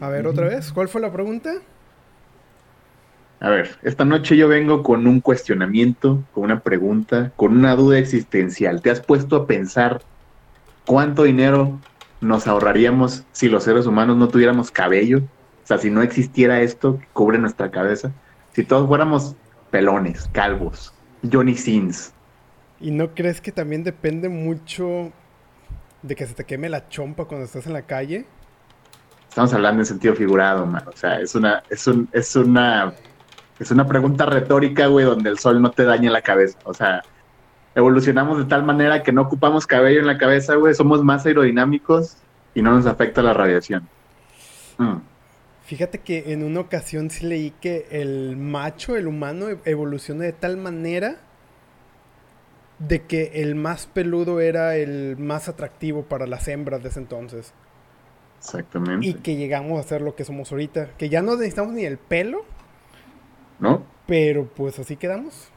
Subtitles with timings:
[0.00, 1.54] A ver, otra vez, ¿cuál fue la pregunta?
[3.40, 7.98] A ver, esta noche yo vengo con un cuestionamiento, con una pregunta, con una duda
[7.98, 8.82] existencial.
[8.82, 10.02] ¿Te has puesto a pensar
[10.84, 11.78] cuánto dinero
[12.20, 15.18] nos ahorraríamos si los seres humanos no tuviéramos cabello?
[15.18, 18.10] O sea, si no existiera esto que cubre nuestra cabeza.
[18.52, 19.36] Si todos fuéramos
[19.70, 20.92] pelones, calvos,
[21.30, 22.12] Johnny Sins.
[22.80, 25.12] ¿Y no crees que también depende mucho
[26.02, 28.26] de que se te queme la chompa cuando estás en la calle?
[29.28, 30.84] Estamos hablando en sentido figurado, man.
[30.86, 32.92] O sea, es una, es un, es una,
[33.58, 36.58] es una pregunta retórica, güey, donde el sol no te dañe la cabeza.
[36.64, 37.02] O sea,
[37.74, 40.74] evolucionamos de tal manera que no ocupamos cabello en la cabeza, güey.
[40.74, 42.16] Somos más aerodinámicos
[42.54, 43.88] y no nos afecta la radiación.
[44.78, 44.96] Mm.
[45.64, 50.32] Fíjate que en una ocasión sí leí que el macho, el humano, e-, evoluciona de
[50.32, 51.16] tal manera
[52.78, 57.52] de que el más peludo era el más atractivo para las hembras de ese entonces.
[58.38, 59.06] Exactamente.
[59.06, 60.90] Y que llegamos a ser lo que somos ahorita.
[60.96, 62.44] Que ya no necesitamos ni el pelo.
[63.58, 63.84] ¿No?
[64.06, 65.50] Pero pues así quedamos.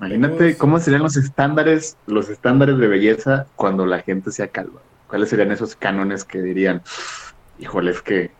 [0.00, 4.80] Imagínate cómo serían los estándares, los estándares de belleza cuando la gente sea calva.
[5.08, 6.82] ¿Cuáles serían esos cánones que dirían,
[7.58, 8.30] híjole, es que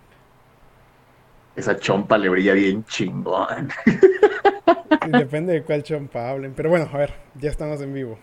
[1.56, 3.69] esa chompa le brilla bien chingón?
[5.09, 6.55] Depende de cuál chompa hablen.
[6.55, 8.19] Pero bueno, a ver, ya estamos en vivo.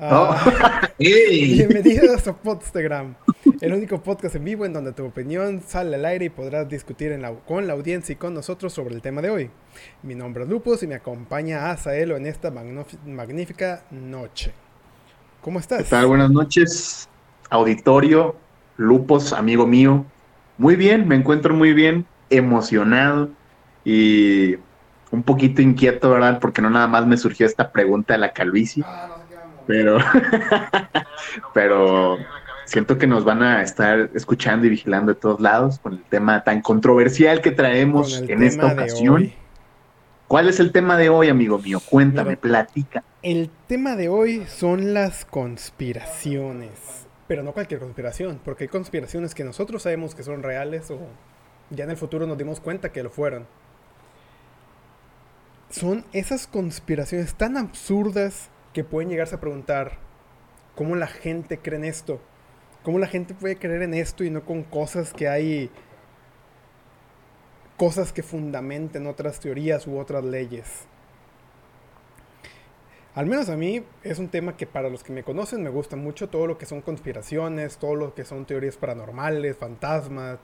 [0.00, 3.14] Ah, bienvenidos a Podstagram,
[3.60, 7.18] el único podcast en vivo en donde tu opinión sale al aire y podrás discutir
[7.46, 9.50] con la audiencia y con nosotros sobre el tema de hoy.
[10.02, 14.52] Mi nombre es Lupus y me acompaña Azaelo en esta magnífica noche.
[15.42, 15.84] ¿Cómo estás?
[15.84, 16.06] ¿Qué tal?
[16.06, 17.08] Buenas noches,
[17.50, 18.34] auditorio,
[18.78, 20.06] Lupus, amigo mío.
[20.56, 23.28] Muy bien, me encuentro muy bien, emocionado
[23.84, 24.54] y
[25.10, 26.38] un poquito inquieto, ¿verdad?
[26.40, 28.82] Porque no nada más me surgió esta pregunta de la calvicie.
[28.86, 29.16] Ah,
[29.66, 29.98] pero,
[31.54, 32.18] pero
[32.70, 36.44] siento que nos van a estar escuchando y vigilando de todos lados con el tema
[36.44, 39.32] tan controversial que traemos en esta ocasión.
[40.28, 41.80] ¿Cuál es el tema de hoy, amigo mío?
[41.80, 43.02] Cuéntame, platica.
[43.22, 47.08] El tema de hoy son las conspiraciones.
[47.26, 51.00] Pero no cualquier conspiración, porque hay conspiraciones que nosotros sabemos que son reales o
[51.70, 53.48] ya en el futuro nos dimos cuenta que lo fueron.
[55.70, 59.98] Son esas conspiraciones tan absurdas que pueden llegarse a preguntar
[60.76, 62.20] cómo la gente cree en esto.
[62.82, 65.70] ¿Cómo la gente puede creer en esto y no con cosas que hay...
[67.76, 70.86] cosas que fundamenten otras teorías u otras leyes?
[73.14, 75.96] Al menos a mí es un tema que para los que me conocen me gusta
[75.96, 80.38] mucho todo lo que son conspiraciones, todo lo que son teorías paranormales, fantasmas,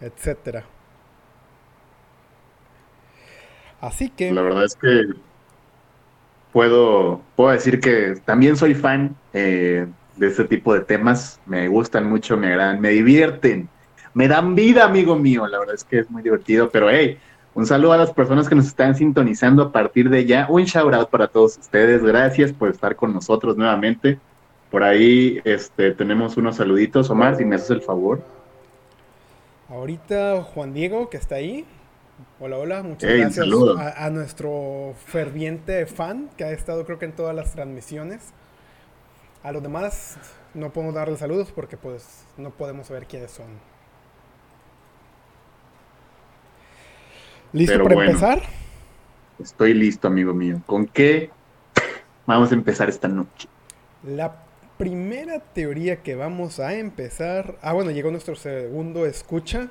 [0.00, 0.62] etc.
[3.80, 4.30] Así que...
[4.30, 5.14] La verdad es que
[6.52, 11.40] puedo, puedo decir que también soy fan eh, de este tipo de temas.
[11.46, 13.68] Me gustan mucho, me agradan, me divierten,
[14.12, 15.46] me dan vida, amigo mío.
[15.46, 17.18] La verdad es que es muy divertido, pero hey,
[17.54, 20.46] un saludo a las personas que nos están sintonizando a partir de ya.
[20.48, 22.02] Un shout out para todos ustedes.
[22.02, 24.18] Gracias por estar con nosotros nuevamente.
[24.70, 27.10] Por ahí este, tenemos unos saluditos.
[27.10, 28.22] Omar, si me haces el favor.
[29.68, 31.64] Ahorita Juan Diego, que está ahí,
[32.40, 33.46] Hola, hola, muchas gracias
[33.96, 38.32] a, nuestro ferviente fan que ha estado creo que en todas las transmisiones.
[39.44, 40.16] A los demás
[40.54, 43.46] no podemos darle saludos porque pues no podemos saber quiénes son.
[47.52, 48.42] ¿Listo para empezar?
[49.38, 50.62] Estoy listo, amigo mío.
[50.64, 51.30] ¿Con qué
[52.24, 53.46] vamos a empezar esta noche?
[54.02, 54.46] La
[54.78, 57.58] primera teoría que vamos a empezar...
[57.60, 59.68] Ah, bueno, llegó nuestro segundo escucha,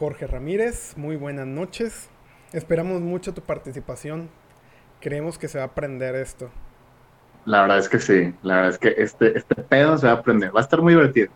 [0.00, 2.10] Jorge Ramírez, muy buenas noches.
[2.52, 4.28] Esperamos mucho tu participación.
[5.00, 6.50] Creemos que se va a aprender esto.
[7.44, 10.16] La verdad es que sí, la verdad es que este, este pedo se va a
[10.16, 10.54] aprender.
[10.54, 11.30] Va a estar muy divertido.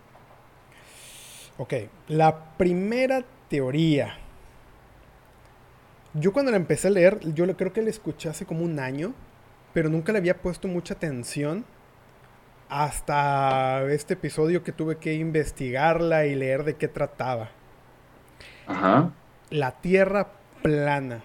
[1.59, 1.75] Ok,
[2.09, 4.15] la primera teoría.
[6.15, 9.15] Yo cuando la empecé a leer, yo creo que la escuché hace como un año,
[9.73, 11.65] pero nunca le había puesto mucha atención
[12.69, 17.51] hasta este episodio que tuve que investigarla y leer de qué trataba.
[19.51, 20.28] La Tierra
[20.63, 21.22] plana.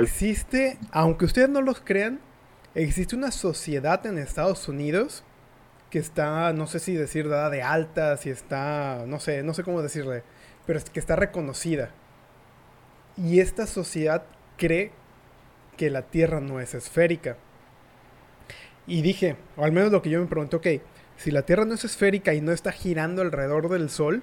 [0.00, 2.20] Existe, aunque ustedes no los crean,
[2.82, 5.24] existe una sociedad en Estados Unidos
[5.90, 9.62] que está, no sé si decir dada de alta, si está, no sé, no sé
[9.62, 10.22] cómo decirle,
[10.66, 11.90] pero que está reconocida.
[13.16, 14.24] Y esta sociedad
[14.58, 14.92] cree
[15.76, 17.36] que la Tierra no es esférica.
[18.86, 20.66] Y dije, o al menos lo que yo me pregunté, ok,
[21.16, 24.22] si la Tierra no es esférica y no está girando alrededor del Sol,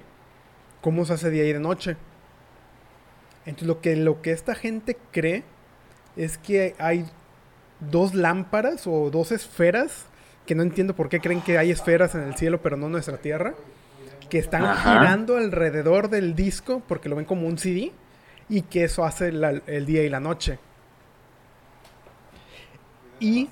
[0.80, 1.96] cómo se hace día y de noche.
[3.46, 5.44] Entonces lo que, lo que esta gente cree
[6.16, 7.06] es que hay
[7.80, 10.06] dos lámparas o dos esferas,
[10.46, 12.92] que no entiendo por qué creen que hay esferas en el cielo pero no en
[12.92, 13.54] nuestra Tierra,
[14.28, 17.92] que están girando alrededor del disco porque lo ven como un CD
[18.48, 20.58] y que eso hace el día y la noche.
[23.20, 23.48] Y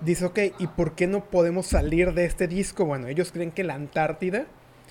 [0.00, 2.84] dice, ok, ¿y por qué no podemos salir de este disco?
[2.84, 4.46] Bueno, ellos creen que la Antártida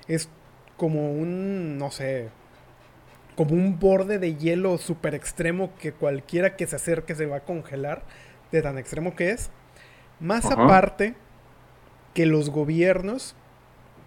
[0.06, 0.28] es
[0.76, 2.28] como un, no sé,
[3.36, 7.40] como un borde de hielo súper extremo que cualquiera que se acerque se va a
[7.40, 8.02] congelar,
[8.52, 9.50] de tan extremo que es.
[10.20, 11.14] Más aparte,
[12.14, 13.34] que los gobiernos...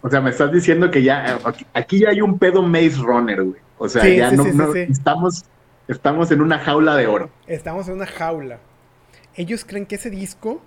[0.02, 1.40] O sea, me estás diciendo que ya,
[1.74, 3.60] aquí ya hay un pedo Maze Runner, güey.
[3.78, 5.44] O sea, ya no, estamos,
[5.88, 7.30] estamos en una jaula de oro.
[7.48, 8.60] Estamos en una jaula.
[9.36, 10.62] Ellos creen que ese disco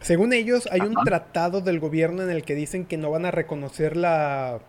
[0.00, 3.30] según ellos, hay un tratado del gobierno en el que dicen que no van a
[3.30, 4.60] reconocer la.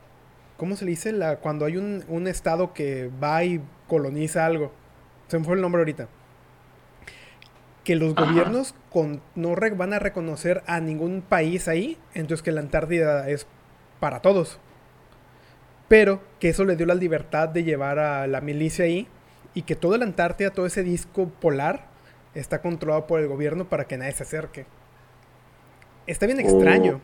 [0.57, 1.11] ¿Cómo se le dice?
[1.11, 4.71] La, cuando hay un, estado que va y coloniza algo.
[5.27, 6.07] Se me fue el nombre ahorita.
[7.83, 8.75] Que los gobiernos
[9.35, 11.97] no van a reconocer a ningún país ahí.
[12.13, 13.47] Entonces que la Antártida es
[13.99, 14.59] para todos.
[15.87, 19.07] Pero que eso le dio la libertad de llevar a la milicia ahí.
[19.53, 21.85] Y que toda la Antártida, todo ese disco polar,
[22.33, 24.65] está controlado por el gobierno para que nadie se acerque
[26.07, 27.01] está bien extraño.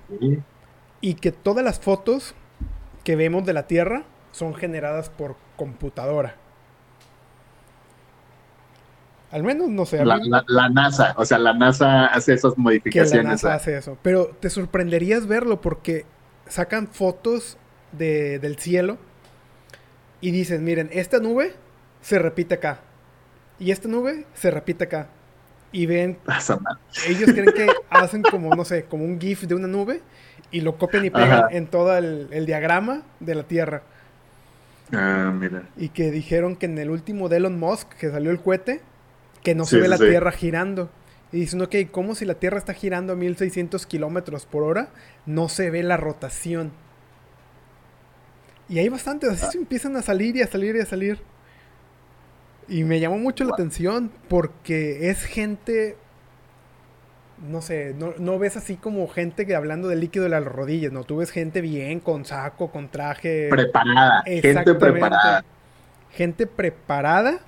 [1.02, 2.34] Y que todas las fotos
[3.04, 6.36] que vemos de la Tierra son generadas por computadora.
[9.32, 10.04] Al menos, no sé.
[10.06, 10.20] La,
[10.70, 13.24] NASA, o sea, la NASA hace esas modificaciones.
[13.26, 13.98] la NASA hace eso.
[14.04, 16.06] Pero te sorprenderías verlo porque
[16.48, 17.58] sacan fotos
[17.92, 18.98] de, del cielo
[20.22, 21.56] y dicen, miren, esta nube
[22.02, 22.82] se repite acá.
[23.58, 25.08] Y esta nube se repite acá
[25.74, 26.18] y ven.
[27.08, 30.02] Ellos creen que hacen como, no sé, como un GIF de una nube
[30.52, 33.84] y lo copian y pegan en todo el, diagrama de la Tierra.
[34.94, 35.64] Ah, mira.
[35.75, 38.81] Y que dijeron que en el último de Elon Musk, que salió el cohete,
[39.42, 40.90] que no se ve la Tierra girando.
[41.31, 44.90] Y dicen, ok, ¿cómo si la Tierra está girando a 1600 kilómetros por hora?
[45.26, 46.72] No se ve la rotación.
[48.69, 51.19] Y hay bastantes, así se empiezan a salir y a salir y a salir.
[52.68, 55.98] Y me llamó mucho la atención porque es gente,
[57.48, 61.04] no sé, no, ves así como gente que hablando de líquido de las rodillas, no,
[61.04, 63.50] tú ves gente bien, con saco, con traje.
[63.50, 65.44] Preparada, gente preparada.
[66.12, 67.39] Gente preparada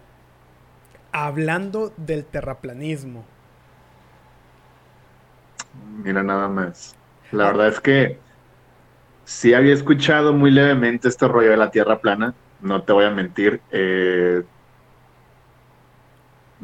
[1.12, 3.26] hablando del terraplanismo.
[6.04, 6.96] Mira nada más.
[7.32, 8.20] La verdad es que
[9.24, 13.12] sí había escuchado muy levemente este rollo de la Tierra plana, no te voy a
[13.12, 13.62] mentir.
[13.72, 14.44] Eh,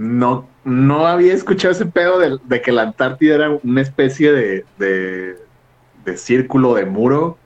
[0.02, 6.18] no, no había escuchado ese pedo de, que la Antártida era una especie de, de,
[6.18, 7.38] círculo de muro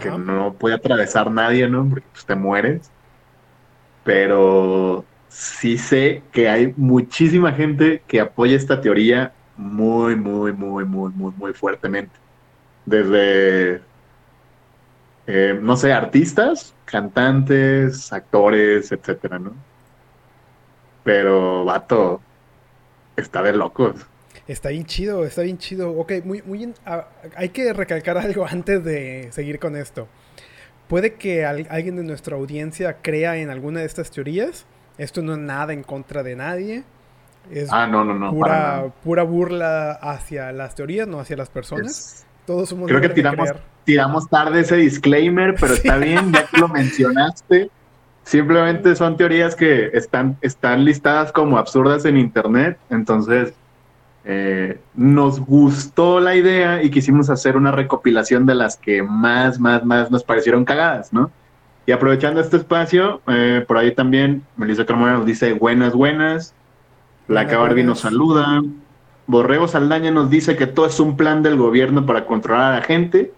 [0.00, 1.88] que no puede atravesar nadie, ¿no?
[1.88, 2.90] Porque pues, te mueres.
[4.04, 11.10] Pero sí sé que hay muchísima gente que apoya esta teoría muy, muy, muy, muy,
[11.10, 12.14] muy, muy fuertemente.
[12.84, 13.80] Desde,
[15.26, 19.52] eh, no sé, artistas, cantantes, actores, etcétera, ¿no?
[21.04, 22.20] Pero, vato,
[23.16, 24.06] está de locos.
[24.48, 25.92] Está bien chido, está bien chido.
[25.92, 27.06] Ok, muy, muy ah,
[27.36, 30.08] hay que recalcar algo antes de seguir con esto.
[30.88, 34.66] Puede que alguien de nuestra audiencia crea en alguna de estas teorías.
[34.98, 36.84] Esto no es nada en contra de nadie.
[37.50, 42.26] Es ah, no, no, no, pura, pura burla hacia las teorías, no hacia las personas.
[42.46, 43.50] Todos somos Creo que tiramos,
[43.84, 47.70] tiramos tarde ese disclaimer, pero está bien, ya que lo mencionaste.
[48.24, 53.52] Simplemente son teorías que están, están listadas como absurdas en internet, entonces
[54.24, 59.84] eh, nos gustó la idea y quisimos hacer una recopilación de las que más, más,
[59.84, 61.30] más nos parecieron cagadas, ¿no?
[61.86, 66.54] Y aprovechando este espacio, eh, por ahí también Melissa Carmona nos dice buenas, buenas.
[67.28, 68.62] Blanca Barbie nos saluda.
[69.26, 72.82] Borrego Saldaña nos dice que todo es un plan del gobierno para controlar a la
[72.82, 73.32] gente.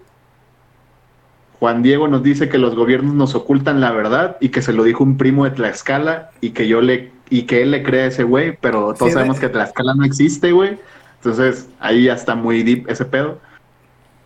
[1.58, 4.84] Juan Diego nos dice que los gobiernos nos ocultan la verdad y que se lo
[4.84, 8.06] dijo un primo de Tlaxcala y que yo le y que él le cree a
[8.06, 10.78] ese güey, pero todos sabemos que Tlaxcala no existe, güey.
[11.16, 13.40] Entonces, ahí ya está muy deep ese pedo.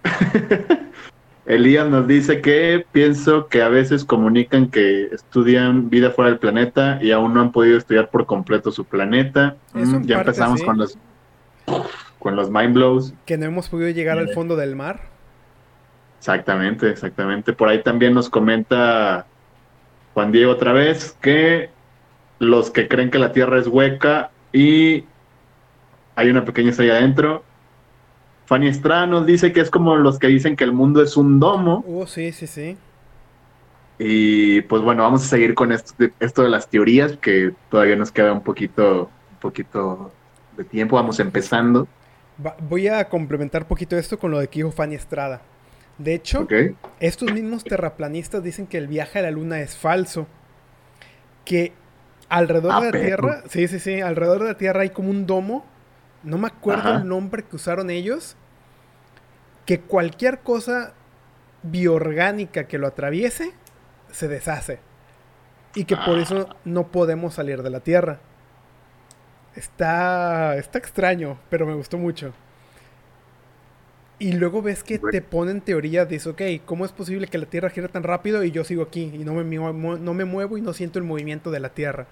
[1.47, 6.99] Elías nos dice que pienso que a veces comunican que estudian vida fuera del planeta
[7.03, 9.57] y aún no han podido estudiar por completo su planeta.
[9.73, 10.99] Mm, ya empezamos con los
[12.19, 13.15] con los mind blows.
[13.25, 15.10] Que no hemos podido llegar al fondo del mar.
[16.21, 17.55] Exactamente, exactamente.
[17.55, 19.25] Por ahí también nos comenta
[20.13, 21.71] Juan Diego otra vez que
[22.39, 25.07] los que creen que la Tierra es hueca y
[26.17, 27.43] hay una pequeña estrella adentro.
[28.45, 31.41] Fanny Estrada nos dice que es como los que dicen que el mundo es un
[31.41, 31.83] domo.
[31.89, 32.77] Oh, sí, sí, sí.
[33.99, 37.97] Y pues bueno, vamos a seguir con esto de, esto de las teorías, que todavía
[37.97, 40.13] nos queda un poquito, un poquito
[40.59, 40.97] de tiempo.
[40.97, 41.89] Vamos empezando.
[42.69, 45.41] voy a complementar un poquito esto con lo de que dijo Fanny Estrada
[46.01, 46.49] De hecho,
[46.99, 50.27] estos mismos terraplanistas dicen que el viaje a la luna es falso.
[51.45, 51.75] Que
[52.31, 53.05] alrededor Ah, de la.
[53.05, 55.67] Tierra, sí, sí, sí, alrededor de la Tierra hay como un domo.
[56.23, 56.99] No me acuerdo Ajá.
[57.01, 58.35] el nombre que usaron ellos.
[59.67, 60.95] Que cualquier cosa
[61.63, 63.53] bioorgánica que lo atraviese
[64.11, 64.79] se deshace.
[65.75, 68.21] Y que por eso no podemos salir de la Tierra.
[69.55, 72.33] Está, está extraño, pero me gustó mucho.
[74.21, 77.71] Y luego ves que te ponen teoría, dices, ok, ¿cómo es posible que la Tierra
[77.71, 80.75] gire tan rápido y yo sigo aquí y no me, no me muevo y no
[80.75, 82.07] siento el movimiento de la Tierra?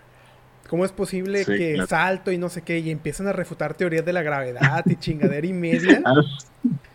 [0.68, 1.86] ¿Cómo es posible Sí, que claro.
[1.88, 2.78] salto y no sé qué?
[2.78, 6.02] Y empiezan a refutar teorías de la gravedad y chingadera y media.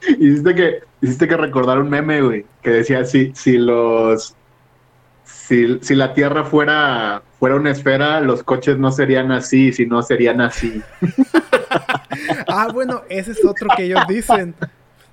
[0.01, 4.35] Hiciste que, hiciste que recordar un meme, güey, que decía si, si los
[5.25, 10.41] si, si la Tierra fuera, fuera una esfera, los coches no serían así, sino serían
[10.41, 10.81] así.
[12.47, 14.53] Ah, bueno, ese es otro que ellos dicen.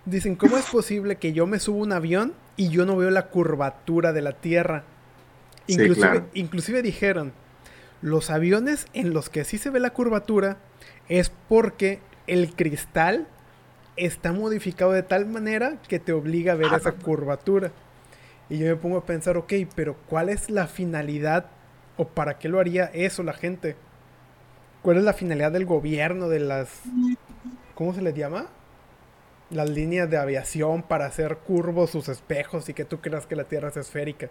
[0.04, 3.10] Dicen, ¿cómo es posible que yo me subo a un avión y yo no veo
[3.10, 4.84] la curvatura de la Tierra?
[5.66, 6.26] Sí, Inclusive, claro.
[6.34, 7.32] inclusive dijeron,
[8.02, 10.56] los aviones en los que sí se ve la curvatura
[11.08, 13.28] es porque el cristal
[13.96, 17.72] está modificado de tal manera que te obliga a ver Ah, esa curvatura.
[18.48, 21.46] Y yo me pongo a pensar, ok, pero ¿cuál es la finalidad
[21.96, 23.76] o para qué lo haría eso la gente?
[24.82, 26.80] ¿Cuál es la finalidad del gobierno, de las...
[27.74, 28.46] ¿Cómo se les llama?
[29.50, 33.44] Las líneas de aviación para hacer curvos sus espejos y que tú creas que la
[33.44, 34.30] Tierra es esférica.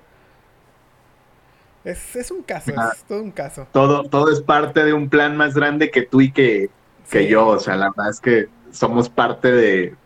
[1.83, 2.91] Es, es un caso, Ah.
[2.93, 3.67] es todo un caso.
[3.71, 6.69] Todo, todo es parte de un plan más grande que tú y que,
[7.09, 7.27] que Sí.
[7.27, 7.47] yo.
[7.47, 9.97] O sea, la verdad es que somos parte de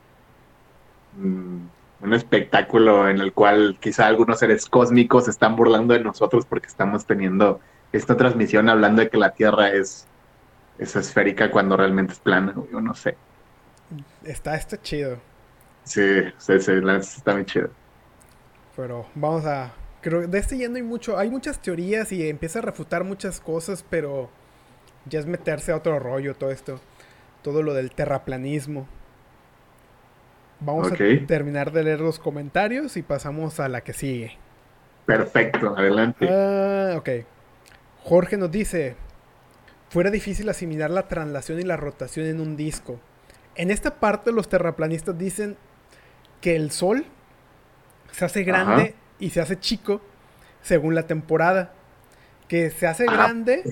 [1.13, 1.67] mm,
[2.01, 7.05] un espectáculo en el cual quizá algunos seres cósmicos están burlando de nosotros porque estamos
[7.05, 7.59] teniendo
[7.91, 10.07] esta transmisión hablando de que la Tierra es,
[10.77, 12.55] es esférica cuando realmente es plana.
[12.71, 13.17] Yo no sé.
[14.23, 15.17] Está, está chido.
[15.83, 17.69] Sí, sí, sí, está muy chido.
[18.75, 19.73] Pero vamos a.
[20.01, 21.17] Creo que de este ya no hay mucho.
[21.17, 24.29] Hay muchas teorías y empieza a refutar muchas cosas, pero
[25.05, 26.79] ya es meterse a otro rollo todo esto.
[27.41, 28.87] Todo lo del terraplanismo.
[30.59, 30.95] Vamos a
[31.27, 34.37] terminar de leer los comentarios y pasamos a la que sigue.
[35.05, 36.27] Perfecto, adelante.
[36.29, 37.09] Ah, ok.
[38.03, 38.95] Jorge nos dice:
[39.89, 42.99] Fuera difícil asimilar la translación y la rotación en un disco.
[43.55, 45.57] En esta parte, los terraplanistas dicen
[46.41, 47.05] que el sol
[48.11, 48.91] se hace grande Ajá.
[49.19, 50.01] y se hace chico
[50.61, 51.73] según la temporada.
[52.47, 53.63] Que se hace Ah, grande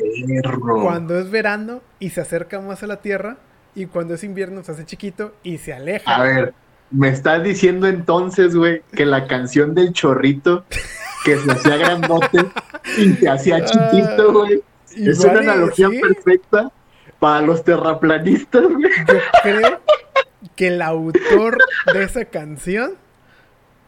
[0.44, 0.82] Perro.
[0.82, 3.38] cuando es verano y se acerca más a la tierra,
[3.76, 6.16] y cuando es invierno se hace chiquito y se aleja.
[6.16, 6.54] A ver,
[6.90, 10.66] me estás diciendo entonces, güey, que la canción del chorrito
[11.26, 12.46] que se hacía grandote
[12.98, 14.64] y se hacía chiquito, güey,
[14.96, 16.72] es una analogía sí, perfecta
[17.22, 18.90] para los terraplanistas, güey.
[19.08, 19.80] Yo creo
[20.56, 21.60] que el autor
[21.94, 22.96] de esa canción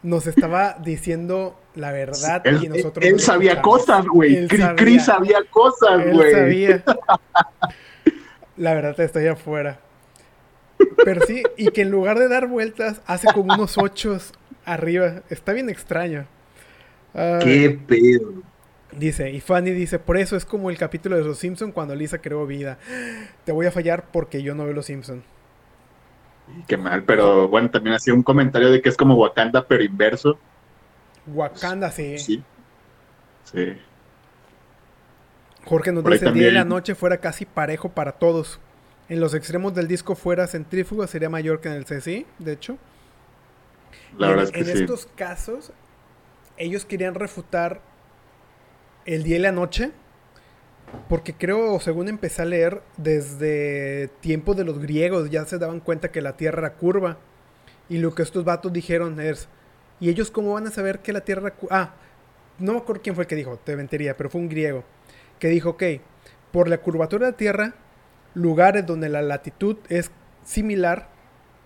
[0.03, 4.35] nos estaba diciendo la verdad y Él, nosotros sabía cosas, güey.
[4.35, 5.39] Él Cri Cri sabía.
[5.49, 6.31] cosas, Él güey.
[6.31, 6.83] sabía.
[8.55, 9.79] La verdad estoy afuera.
[11.03, 14.31] Pero sí, y que en lugar de dar vueltas, hace como unos ochos
[14.63, 15.23] arriba.
[15.31, 16.27] Está bien extraño.
[17.41, 18.43] Qué pedo.
[18.95, 22.19] Dice, y Fanny dice, por eso es como el capítulo de Los Simpson cuando Lisa
[22.21, 22.77] creó vida.
[23.43, 25.23] Te voy a fallar porque yo no veo Los Simpson.
[26.67, 30.41] Qué mal, pero bueno, también hacía un comentario de que es como Wakanda, pero inverso.
[31.25, 32.17] Wakanda, sí.
[32.17, 32.43] Sí.
[33.43, 33.77] Sí.
[35.65, 38.61] Jorge nos Por dice, el día y la noche fuera casi parejo para todos.
[39.09, 42.79] En los extremos del disco fuera centrífuga sería mayor que en el CSI, de hecho.
[44.17, 44.71] La Y en, verdad es que en sí.
[44.71, 45.73] estos casos,
[46.57, 47.81] ellos querían refutar
[49.05, 49.91] el día y la noche,
[51.09, 56.11] porque creo, según empecé a leer, desde tiempos de los griegos ya se daban cuenta
[56.11, 57.17] que la Tierra era curva.
[57.89, 59.49] Y lo que estos vatos dijeron es,
[59.99, 61.53] ¿y ellos cómo van a saber que la Tierra?
[61.69, 61.93] Ah,
[62.59, 64.83] no me acuerdo quién fue el que dijo, te mentiría, pero fue un griego,
[65.39, 65.83] que dijo, ok,
[66.51, 67.73] por la curvatura de la Tierra,
[68.33, 70.11] lugares donde la latitud es
[70.43, 71.09] similar,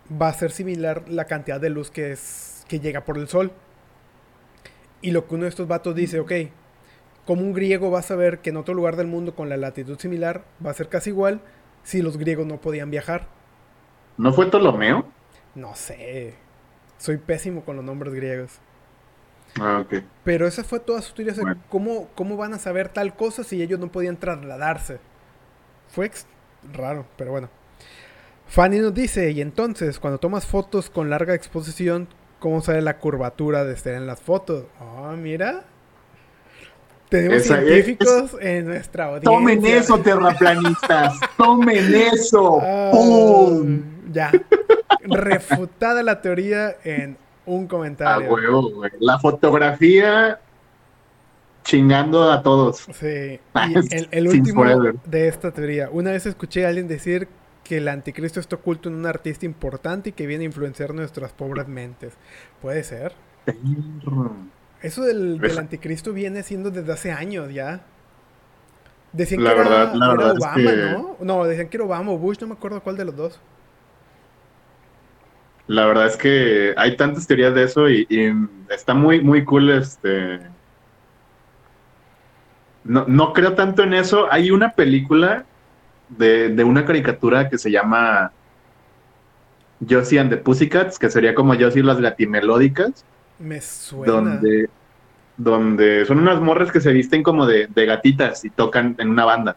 [0.09, 3.51] va a ser similar la cantidad de luz que, es, que llega por el sol.
[5.01, 6.31] Y lo que uno de estos vatos dice, ok,
[7.27, 9.99] como un griego va a saber que en otro lugar del mundo con la latitud
[9.99, 11.41] similar va a ser casi igual
[11.83, 13.27] si los griegos no podían viajar.
[14.17, 15.05] ¿No fue Ptolomeo?
[15.55, 16.35] No sé,
[16.97, 18.61] soy pésimo con los nombres griegos.
[19.59, 19.93] Ah, ok.
[20.23, 21.33] Pero esa fue toda su teoría.
[21.39, 21.63] Bueno.
[21.69, 24.99] ¿cómo, ¿Cómo van a saber tal cosa si ellos no podían trasladarse?
[25.87, 26.27] Fue ex-
[26.73, 27.49] raro, pero bueno.
[28.47, 33.65] Fanny nos dice, y entonces, cuando tomas fotos con larga exposición, ¿cómo sale la curvatura
[33.65, 34.65] de estar en las fotos?
[34.79, 35.65] Ah, mira.
[37.09, 39.31] Tenemos Esa es- científicos en nuestra audiencia.
[39.31, 41.19] Tomen eso, terraplanistas.
[41.37, 42.59] Tomen eso.
[42.61, 43.81] Ah, ¡Pum!
[44.11, 44.31] ya.
[45.03, 48.29] Refutada la teoría en Un A comentario.
[48.33, 48.91] huevo, güey.
[48.99, 50.39] La fotografía
[51.63, 52.85] chingando a todos.
[52.93, 53.39] Sí.
[53.53, 54.65] Ah, Y el, último
[55.05, 55.89] de esta teoría.
[55.91, 57.27] Una vez escuché a alguien decir
[57.63, 61.31] que el anticristo está oculto en un artista importante y que viene a influenciar nuestras
[61.33, 62.13] pobres mentes.
[62.61, 63.13] Puede ser.
[63.45, 64.31] Perro.
[64.81, 67.81] Eso del, del anticristo viene siendo desde hace años ya.
[69.11, 71.17] Decían La que era, verdad- la era verdad es Obama, que- ¿no?
[71.21, 73.39] No, decían que era Obama o Bush, no me acuerdo cuál de los dos.
[75.67, 78.31] La verdad es que hay tantas teorías de eso y, y
[78.73, 80.39] está muy, muy cool este.
[82.83, 84.31] No, no creo tanto en eso.
[84.31, 85.45] Hay una película
[86.09, 88.31] de, de una caricatura que se llama
[89.89, 93.03] Josie and the Pussycats, que sería como Josie y las gatimelódicas,
[93.39, 94.13] Me suena.
[94.13, 94.69] donde,
[95.37, 99.25] donde son unas morras que se visten como de, de gatitas y tocan en una
[99.25, 99.55] banda.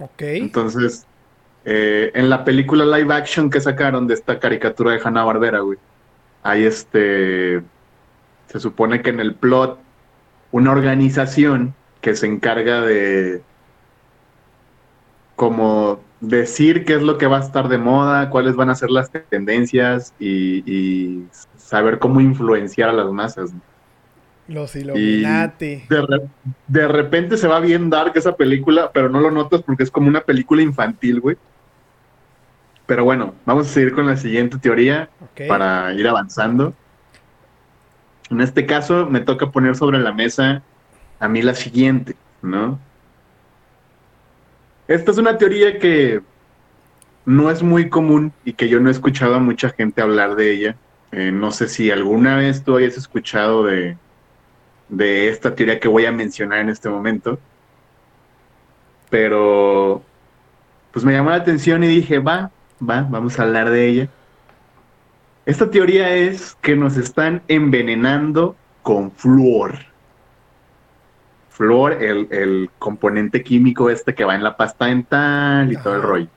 [0.00, 0.22] Ok.
[0.22, 1.06] Entonces,
[1.64, 5.78] eh, en la película live action que sacaron de esta caricatura de Hanna Barbera, güey,
[6.42, 7.62] hay este.
[8.48, 9.78] Se supone que en el plot,
[10.50, 13.42] una organización que se encarga de.
[15.36, 18.90] como decir qué es lo que va a estar de moda, cuáles van a ser
[18.90, 21.26] las tendencias y, y
[21.56, 23.50] saber cómo influenciar a las masas.
[24.46, 25.84] Los Illuminati.
[25.88, 26.28] De, re-
[26.68, 30.08] de repente se va bien dark esa película, pero no lo notas porque es como
[30.08, 31.36] una película infantil, güey.
[32.86, 35.08] Pero bueno, vamos a seguir con la siguiente teoría
[35.48, 36.72] para ir avanzando.
[38.30, 40.62] En este caso, me toca poner sobre la mesa
[41.18, 42.78] a mí la siguiente, ¿no?
[44.88, 46.20] Esta es una teoría que
[47.24, 50.52] no es muy común y que yo no he escuchado a mucha gente hablar de
[50.52, 50.76] ella.
[51.12, 53.96] Eh, no sé si alguna vez tú hayas escuchado de,
[54.88, 57.38] de esta teoría que voy a mencionar en este momento.
[59.10, 60.02] Pero,
[60.90, 64.08] pues me llamó la atención y dije, va, va, vamos a hablar de ella.
[65.44, 69.91] Esta teoría es que nos están envenenando con flúor.
[71.52, 76.02] Flúor, el, el componente químico este que va en la pasta dental y todo el
[76.02, 76.28] rollo.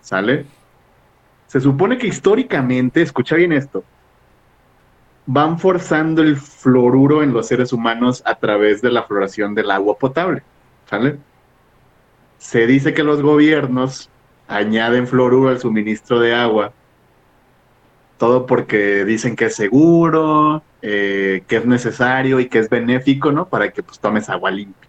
[0.00, 0.46] ¿Sale?
[1.46, 3.84] Se supone que históricamente, escucha bien esto,
[5.26, 9.98] van forzando el fluoruro en los seres humanos a través de la floración del agua
[9.98, 10.42] potable.
[10.88, 11.18] ¿Sale?
[12.38, 14.08] Se dice que los gobiernos
[14.48, 16.72] añaden fluoruro al suministro de agua
[18.18, 23.48] todo porque dicen que es seguro, eh, que es necesario y que es benéfico, ¿no?
[23.48, 24.88] Para que pues tomes agua limpia.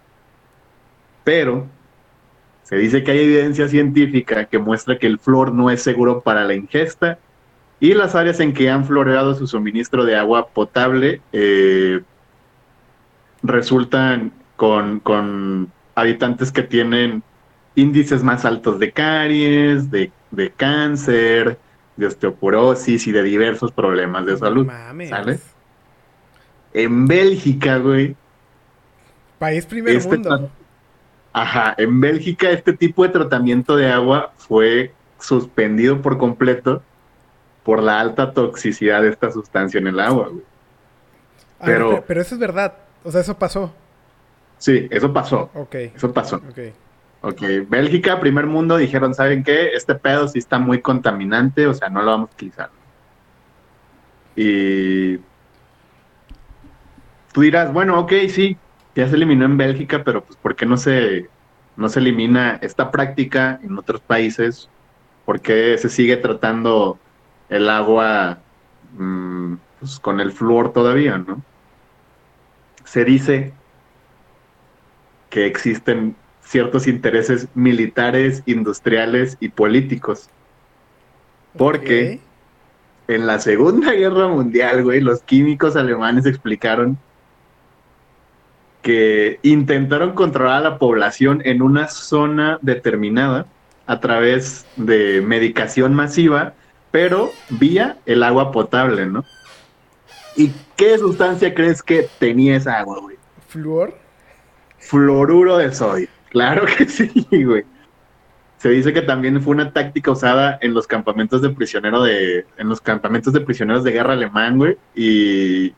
[1.24, 1.66] Pero
[2.62, 6.44] se dice que hay evidencia científica que muestra que el flor no es seguro para
[6.44, 7.18] la ingesta
[7.80, 12.02] y las áreas en que han floreado su suministro de agua potable eh,
[13.42, 17.22] resultan con, con habitantes que tienen
[17.74, 21.58] índices más altos de caries, de, de cáncer,
[21.98, 24.66] de osteoporosis y de diversos problemas de salud.
[24.66, 25.10] Mames.
[25.10, 25.38] ¿sale?
[26.72, 28.14] En Bélgica, güey,
[29.38, 30.50] País primer Este mundo.
[31.32, 36.82] ajá, en Bélgica este tipo de tratamiento de agua fue suspendido por completo
[37.64, 40.42] por la alta toxicidad de esta sustancia en el agua, güey.
[41.64, 42.74] Pero eso es verdad.
[43.04, 43.72] O sea, eso pasó.
[44.58, 45.74] Sí, eso pasó, Ok.
[45.94, 46.36] eso pasó.
[46.36, 46.58] Ok.
[47.20, 49.70] Ok, Bélgica, primer mundo, dijeron, ¿saben qué?
[49.74, 52.70] Este pedo sí está muy contaminante, o sea, no lo vamos a utilizar.
[54.36, 55.16] Y
[57.32, 58.56] tú dirás, bueno, ok, sí,
[58.94, 61.28] ya se eliminó en Bélgica, pero pues ¿por qué no se,
[61.76, 64.68] no se elimina esta práctica en otros países?
[65.24, 67.00] ¿Por qué se sigue tratando
[67.48, 68.38] el agua
[68.96, 71.42] mm, pues, con el flúor todavía, no?
[72.84, 73.52] Se dice
[75.30, 76.16] que existen
[76.48, 80.30] ciertos intereses militares, industriales y políticos.
[81.56, 82.20] Porque
[83.06, 86.98] en la Segunda Guerra Mundial, güey, los químicos alemanes explicaron
[88.80, 93.46] que intentaron controlar a la población en una zona determinada
[93.86, 96.54] a través de medicación masiva,
[96.90, 99.24] pero vía el agua potable, ¿no?
[100.36, 103.16] ¿Y qué sustancia crees que tenía esa agua, güey?
[103.48, 103.98] ¿Fluor?
[104.78, 106.08] Fluoruro de sodio.
[106.30, 107.64] Claro que sí, güey.
[108.58, 112.68] Se dice que también fue una táctica usada en los campamentos de prisionero de, en
[112.68, 115.72] los campamentos de prisioneros de guerra alemán, güey, y,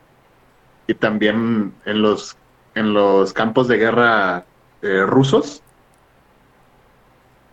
[0.87, 2.35] y también en los,
[2.73, 4.45] en los campos de guerra
[4.81, 5.61] eh, rusos.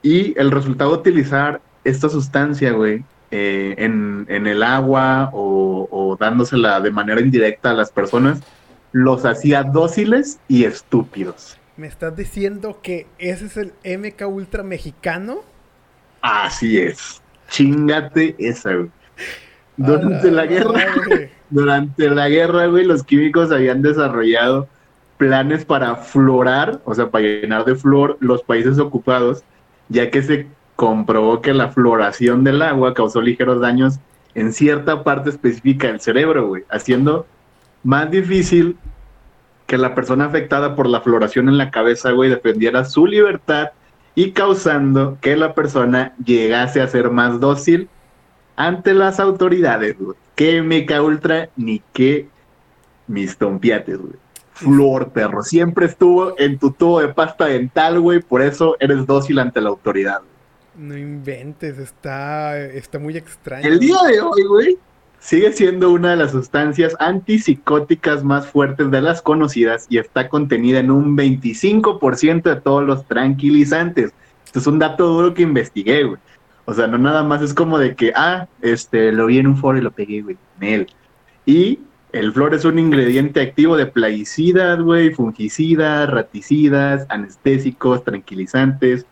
[0.02, 6.16] Y el resultado de utilizar esta sustancia, güey, eh, en, en el agua o, o
[6.16, 8.40] dándosela de manera indirecta a las personas,
[8.92, 11.57] los hacía dóciles y estúpidos.
[11.78, 15.42] ¿Me estás diciendo que ese es el MK Ultra mexicano?
[16.20, 17.22] Así es.
[17.50, 18.90] Chingate esa, güey.
[19.76, 21.30] Durante la guerra, madre.
[21.50, 24.66] durante la guerra, güey, los químicos habían desarrollado
[25.18, 29.44] planes para florar, o sea, para llenar de flor los países ocupados,
[29.88, 34.00] ya que se comprobó que la floración del agua causó ligeros daños
[34.34, 37.24] en cierta parte específica del cerebro, güey, haciendo
[37.84, 38.76] más difícil
[39.68, 43.68] que la persona afectada por la floración en la cabeza, güey, defendiera su libertad
[44.14, 47.86] y causando que la persona llegase a ser más dócil
[48.56, 50.16] ante las autoridades, güey.
[50.34, 52.28] Que Meca Ultra ni que
[53.08, 54.14] mis tompiates, güey.
[54.52, 55.42] Flor, perro.
[55.42, 58.20] Siempre estuvo en tu tubo de pasta dental, güey.
[58.20, 60.22] Por eso eres dócil ante la autoridad.
[60.76, 63.68] No inventes, está, está muy extraño.
[63.68, 64.78] El día de hoy, güey,
[65.20, 70.78] sigue siendo una de las sustancias antipsicóticas más fuertes de las conocidas y está contenida
[70.78, 74.12] en un 25% de todos los tranquilizantes.
[74.44, 76.18] Esto es un dato duro que investigué, güey.
[76.64, 79.56] O sea, no nada más es como de que, ah, este, lo vi en un
[79.56, 80.86] foro y lo pegué, güey, en él.
[81.46, 81.80] Y
[82.12, 89.06] el flor es un ingrediente activo de plaguicidas, güey, fungicidas, raticidas, anestésicos, tranquilizantes,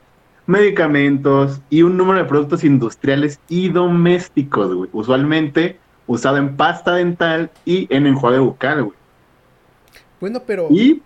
[0.47, 4.91] medicamentos y un número de productos industriales y domésticos, güey.
[4.93, 8.97] Usualmente usado en pasta dental y en enjuague bucal, güey.
[10.21, 11.03] Bueno, pero Y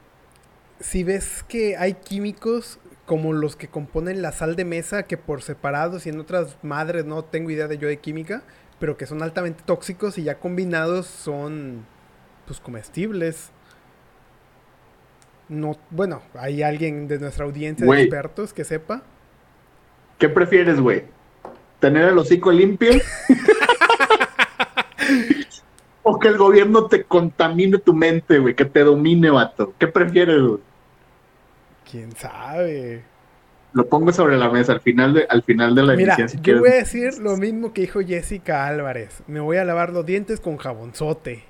[0.78, 5.42] si ves que hay químicos como los que componen la sal de mesa, que por
[5.42, 8.44] separados y en otras madres no tengo idea de yo de química,
[8.78, 11.84] pero que son altamente tóxicos y ya combinados son
[12.46, 13.50] pues comestibles.
[15.48, 19.02] No, bueno, hay alguien de nuestra audiencia de expertos que sepa.
[20.20, 21.04] ¿qué prefieres, güey?
[21.80, 22.92] ¿Tener el hocico limpio?
[26.02, 28.54] ¿O que el gobierno te contamine tu mente, güey?
[28.54, 29.74] Que te domine, vato.
[29.78, 30.58] ¿Qué prefieres, güey?
[31.90, 33.02] ¿Quién sabe?
[33.72, 36.36] Lo pongo sobre la mesa al final de, al final de la Mira, emisión, si
[36.42, 36.60] yo quieres.
[36.60, 39.22] voy a decir lo mismo que dijo Jessica Álvarez.
[39.26, 41.44] Me voy a lavar los dientes con jabonzote.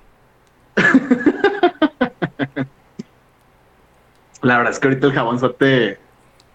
[4.41, 5.99] La verdad es que ahorita el jabonzote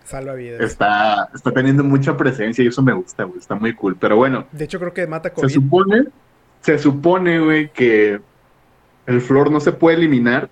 [0.04, 0.60] Salva vidas.
[0.60, 3.38] está, está teniendo mucha presencia y eso me gusta, güey.
[3.38, 3.96] Está muy cool.
[3.96, 5.48] Pero bueno, De hecho, creo que mata se COVID.
[5.54, 6.04] supone,
[6.60, 8.20] se supone, güey, que
[9.06, 10.48] el flor no se puede eliminar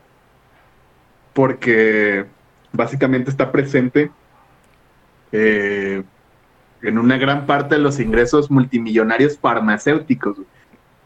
[1.33, 2.27] porque
[2.73, 4.11] básicamente está presente
[5.33, 6.03] eh,
[6.83, 10.39] en una gran parte de los ingresos multimillonarios farmacéuticos.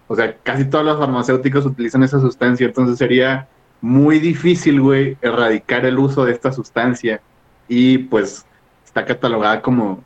[0.06, 3.48] O sea, casi todos los farmacéuticos utilizan esa sustancia, entonces sería
[3.80, 7.20] muy difícil, güey, erradicar el uso de esta sustancia
[7.68, 8.44] y pues
[8.84, 10.02] está catalogada como,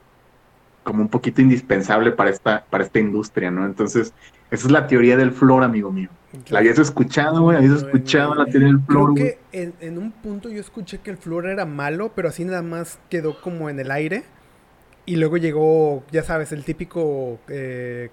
[0.82, 3.64] como un poquito indispensable para esta, para esta industria, ¿no?
[3.64, 4.12] Entonces,
[4.52, 6.10] esa es la teoría del flor, amigo mío.
[6.48, 7.58] ¿La habías escuchado, güey?
[7.58, 11.10] ¿Habías escuchado la teoría del flor, Creo que en, en un punto yo escuché que
[11.10, 14.24] el flúor era malo, pero así nada más quedó como en el aire.
[15.06, 18.10] Y luego llegó, ya sabes, el típico eh,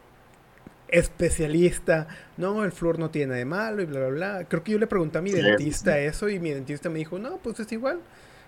[0.89, 2.07] especialista.
[2.37, 4.45] No, el flúor no tiene de malo y bla, bla, bla.
[4.49, 5.99] Creo que yo le pregunté a mi Sí, dentista sí.
[5.99, 8.01] eso y mi dentista me dijo, no, pues es igual.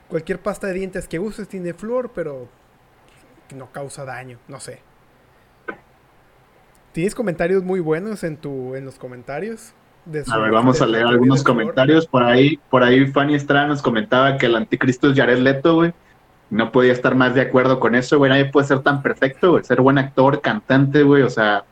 [0.10, 2.50] Cualquier pasta de dientes que uses tiene flúor, pero
[3.56, 4.82] no causa daño, no sé.
[6.94, 9.74] ¿Tienes comentarios muy buenos en tu en los comentarios?
[10.04, 12.08] de su- A ver, vamos a leer algunos comentarios.
[12.08, 15.94] Por ahí, por ahí Fanny Estrada nos comentaba que el anticristo es Jared Leto, güey.
[16.50, 18.32] No podía estar más de acuerdo con eso, güey.
[18.32, 19.64] Nadie puede ser tan perfecto, güey.
[19.64, 21.22] Ser buen actor, cantante, güey.
[21.22, 21.64] O sea,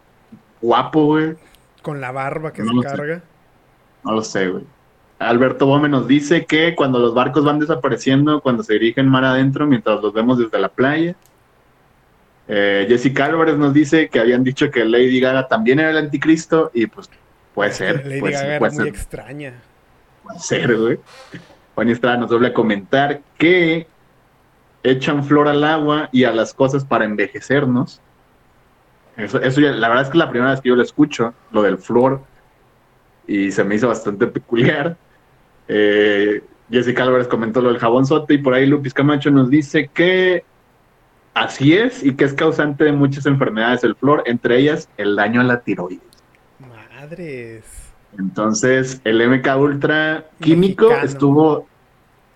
[0.61, 1.35] guapo, güey.
[1.81, 2.95] Con la barba que No se sé.
[2.95, 3.21] carga.
[4.03, 4.63] No lo sé, güey.
[5.17, 9.65] Alberto Bome nos dice que cuando los barcos van desapareciendo, cuando se dirigen mar adentro,
[9.65, 11.15] mientras los vemos desde la playa.
[12.51, 16.71] Eh, Jessica Álvarez nos dice que habían dicho que Lady Gaga también era el anticristo
[16.73, 17.07] y pues
[17.53, 18.05] puede ser.
[18.07, 18.87] Lady puede Gaga ser, era puede muy ser.
[18.87, 19.53] extraña.
[20.23, 20.99] Puede ser, güey.
[21.75, 23.85] Juan Estrada nos vuelve a comentar que
[24.81, 28.01] echan flor al agua y a las cosas para envejecernos.
[29.15, 31.33] Eso, eso ya- la verdad es que es la primera vez que yo lo escucho,
[31.51, 32.21] lo del flor,
[33.27, 34.95] y se me hizo bastante peculiar.
[35.67, 40.43] Eh, Jessica Álvarez comentó lo del jabonzote y por ahí Lupis Camacho nos dice que
[41.33, 45.41] así es y que es causante de muchas enfermedades el flor, entre ellas el daño
[45.41, 46.01] a la tiroides.
[46.59, 47.63] Madres.
[48.17, 51.07] Entonces, el MK Ultra químico Mexicano.
[51.07, 51.67] estuvo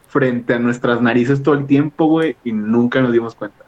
[0.07, 3.63] frente a nuestras narices todo el tiempo, güey, y nunca nos dimos cuenta.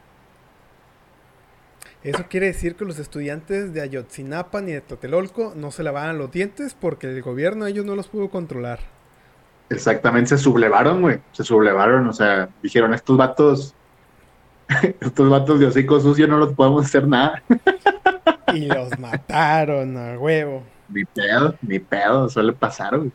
[2.04, 6.30] Eso quiere decir que los estudiantes de Ayotzinapa ni de Totelolco no se lavaban los
[6.30, 8.78] dientes porque el gobierno a ellos no los pudo controlar.
[9.70, 13.74] Exactamente, se sublevaron, güey, se sublevaron, o sea, dijeron, estos vatos,
[15.00, 17.42] estos vatos de hocico sucio no los podemos hacer nada.
[18.48, 20.62] Y los mataron a huevo.
[20.88, 23.12] Ni pedo, ni pedo, suele pasar, güey.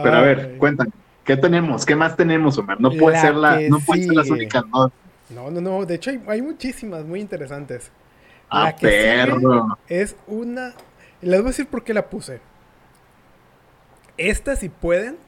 [0.00, 0.90] Pero a ver, cuéntame,
[1.24, 1.84] ¿qué tenemos?
[1.86, 2.80] ¿Qué más tenemos, Omar?
[2.80, 4.92] No puede La ser la, no puede ser las únicas dos.
[5.28, 5.84] No, no, no.
[5.86, 7.92] De hecho, hay, hay muchísimas muy interesantes.
[8.48, 9.78] Ah, La que perro.
[9.88, 10.74] es una.
[11.20, 12.40] Les voy a decir por qué la puse.
[14.16, 15.18] Esta, si pueden,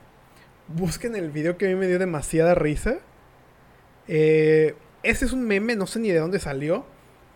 [0.67, 2.99] busquen el video que a mí me dio demasiada risa.
[4.09, 6.85] Eh, ese es un meme, no sé ni de dónde salió,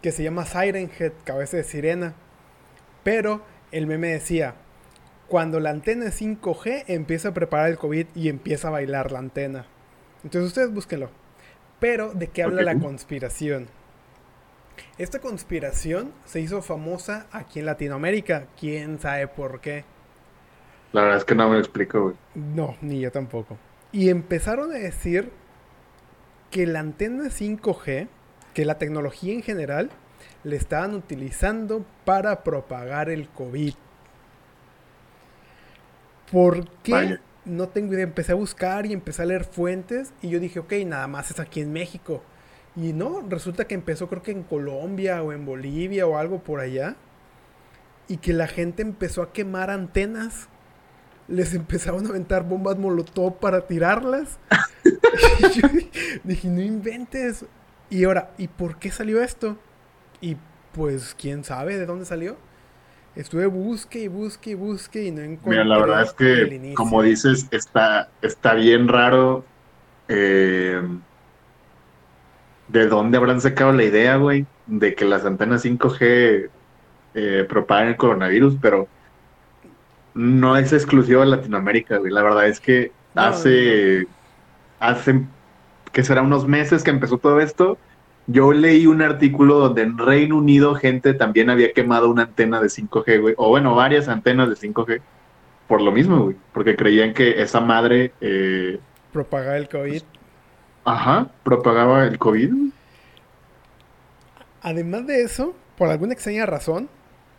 [0.00, 2.14] que se llama Siren Head, cabeza de sirena.
[3.04, 4.54] Pero el meme decía,
[5.28, 9.20] cuando la antena es 5G, empieza a preparar el COVID y empieza a bailar la
[9.20, 9.66] antena.
[10.24, 11.10] Entonces ustedes búsquenlo.
[11.80, 13.66] Pero, ¿de qué habla la conspiración?
[14.98, 18.46] Esta conspiración se hizo famosa aquí en Latinoamérica.
[18.58, 19.84] ¿Quién sabe por qué?
[20.92, 22.14] La verdad es que no me lo explico, güey.
[22.34, 23.56] No, ni yo tampoco.
[23.90, 25.32] Y empezaron a decir
[26.52, 28.06] que la antena 5G,
[28.54, 29.90] que la tecnología en general,
[30.44, 33.74] le estaban utilizando para propagar el COVID.
[36.30, 37.18] ¿Por qué?
[37.44, 38.04] No tengo idea.
[38.04, 41.40] Empecé a buscar y empecé a leer fuentes y yo dije, ok, nada más es
[41.40, 42.22] aquí en México.
[42.76, 46.60] Y no, resulta que empezó creo que en Colombia o en Bolivia o algo por
[46.60, 46.96] allá.
[48.08, 50.48] Y que la gente empezó a quemar antenas.
[51.28, 54.38] Les empezaron a aventar bombas molotov para tirarlas.
[55.38, 55.68] y yo
[56.24, 57.44] dije, no inventes.
[57.90, 59.56] Y ahora, ¿y por qué salió esto?
[60.20, 60.36] Y
[60.72, 62.36] pues, ¿quién sabe de dónde salió?
[63.14, 65.50] Estuve busque y busque y busque y no encontré.
[65.50, 69.44] Mira, la verdad es que, como dices, está, está bien raro.
[70.08, 70.82] Eh,
[72.68, 74.46] ¿De dónde habrán sacado la idea, güey?
[74.66, 76.48] De que las antenas 5G
[77.14, 78.88] eh, propagan el coronavirus, pero
[80.14, 82.12] no es exclusivo de Latinoamérica, güey.
[82.12, 84.06] La verdad es que hace,
[84.80, 85.22] hace,
[85.92, 87.78] que será unos meses que empezó todo esto
[88.26, 92.68] yo leí un artículo donde en Reino Unido gente también había quemado una antena de
[92.68, 95.00] 5G, güey, o bueno, varias antenas de 5G,
[95.66, 98.12] por lo mismo, güey, porque creían que esa madre...
[98.20, 98.78] Eh,
[99.12, 100.02] propagaba el COVID.
[100.84, 102.52] Ajá, propagaba el COVID.
[104.62, 106.88] Además de eso, por alguna extraña razón,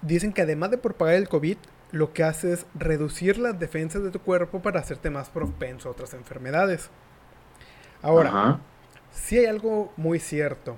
[0.01, 1.57] dicen que además de propagar el COVID,
[1.93, 5.93] lo que hace es reducir las defensas de tu cuerpo para hacerte más propenso a
[5.93, 6.89] otras enfermedades.
[8.01, 8.59] Ahora, Ajá
[9.13, 10.77] sí hay algo muy cierto.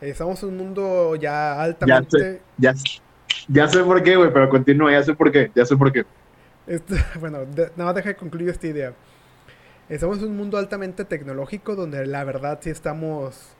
[0.00, 2.40] Estamos en un mundo ya altamente...
[2.56, 3.00] Ya sé,
[3.48, 6.04] ya, sé por qué, güey, pero continúa, ya sé por qué, ya sé por qué.
[7.20, 8.92] bueno, nada más deja de concluir esta idea.
[9.88, 13.50] Estamos en un mundo altamente tecnológico donde la verdad sí estamos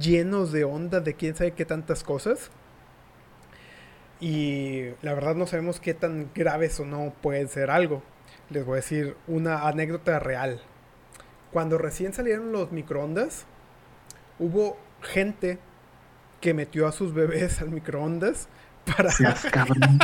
[0.00, 2.50] llenos de onda de quién sabe qué tantas cosas.
[4.24, 8.02] Y la verdad no sabemos qué tan graves o no pueden ser algo.
[8.50, 10.60] Les voy a decir una anécdota real
[11.54, 13.46] cuando recién salieron los microondas,
[14.40, 15.60] hubo gente
[16.40, 18.48] que metió a sus bebés al microondas
[18.96, 19.08] para.
[19.12, 19.98] Seas cabrón.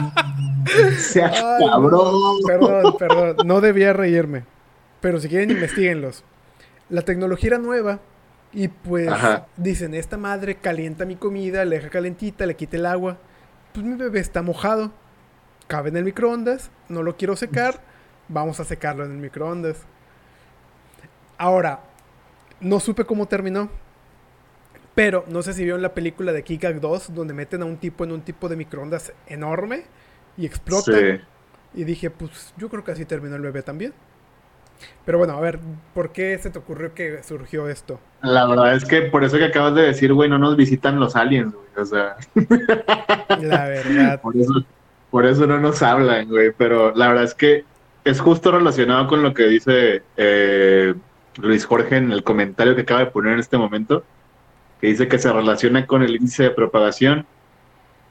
[0.97, 2.39] Seas cabrón.
[2.47, 3.37] perdón, perdón.
[3.45, 4.45] No debía reírme.
[5.01, 6.23] Pero si quieren, investiguenlos.
[6.89, 7.99] La tecnología era nueva.
[8.53, 9.11] Y pues
[9.57, 13.19] dicen: Esta madre calienta mi comida, le deja calentita, le quita el agua.
[13.73, 14.93] Pues mi bebé está mojado.
[15.67, 16.71] Cabe en el microondas.
[16.89, 17.81] No lo quiero secar.
[18.29, 19.79] Vamos a secarlo en el microondas.
[21.39, 21.81] Ahora,
[22.61, 23.71] no supe cómo terminó.
[24.95, 28.05] Pero no sé si vieron la película de Kikak 2, donde meten a un tipo
[28.05, 29.85] en un tipo de microondas enorme
[30.37, 30.93] y explota.
[31.73, 33.95] Y dije, pues yo creo que así terminó el bebé también.
[35.05, 35.59] Pero bueno, a ver,
[35.95, 38.01] ¿por qué se te ocurrió que surgió esto?
[38.23, 41.17] La verdad es que por eso que acabas de decir, güey, no nos visitan los
[41.17, 41.67] aliens, güey.
[41.77, 42.17] O sea.
[43.41, 44.21] La verdad.
[44.21, 44.53] Por eso,
[45.11, 46.53] por eso no nos hablan, güey.
[46.57, 47.65] Pero la verdad es que
[48.05, 50.95] es justo relacionado con lo que dice eh,
[51.41, 54.05] Luis Jorge en el comentario que acaba de poner en este momento,
[54.81, 57.27] que dice que se relaciona con el índice de propagación.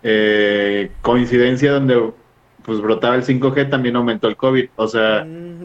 [0.02, 2.14] Eh, coincidencia donde
[2.70, 4.70] pues brotaba el 5G también aumentó el COVID.
[4.76, 5.64] O sea, mm,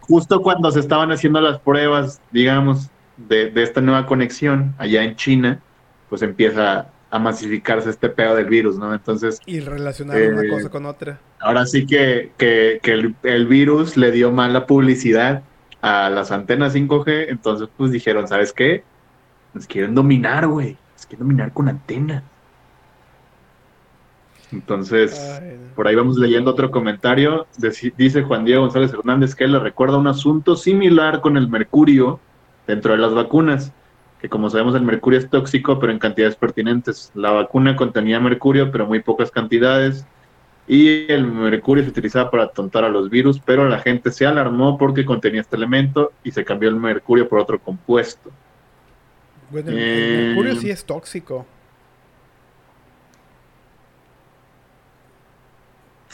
[0.00, 5.60] justo cuando se estaban haciendo las pruebas, digamos, de, esta nueva conexión allá en China,
[6.08, 8.92] pues empieza a masificarse este pedo del virus, ¿no?
[8.92, 9.38] Entonces...
[9.46, 11.20] Y relacionar una eh, cosa con otra.
[11.38, 15.44] Ahora sí que, que, el, el, virus le dio mala publicidad
[15.82, 18.82] a las antenas 5G, entonces pues dijeron, ¿sabes qué?
[19.52, 20.76] Nos quieren dominar, güey.
[20.96, 22.24] Nos quieren dominar con antenas.
[24.54, 25.42] Entonces,
[25.74, 27.46] por ahí vamos leyendo otro comentario.
[27.96, 32.20] dice Juan Diego González Hernández que él le recuerda un asunto similar con el mercurio
[32.66, 33.72] dentro de las vacunas.
[34.20, 37.10] Que como sabemos, el mercurio es tóxico, pero en cantidades pertinentes.
[37.14, 40.06] La vacuna contenía mercurio, pero muy pocas cantidades
[40.66, 44.78] y el mercurio se utilizaba para tontar a los virus, pero la gente se alarmó
[44.78, 48.30] porque contenía este elemento y se cambió el mercurio por otro compuesto.
[49.50, 51.44] Bueno, el, mercurio eh, sí es tóxico.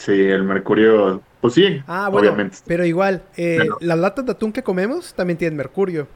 [0.03, 2.57] Sí, el mercurio, pues sí, ah, bueno, obviamente.
[2.65, 6.07] Pero igual, eh, las latas de atún que comemos también tienen mercurio.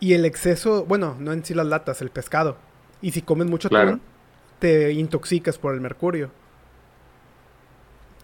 [0.00, 2.56] Y el exceso, bueno, no en sí las latas, el pescado.
[3.02, 4.00] Y si comes mucho atún,
[4.58, 6.30] te intoxicas por el mercurio.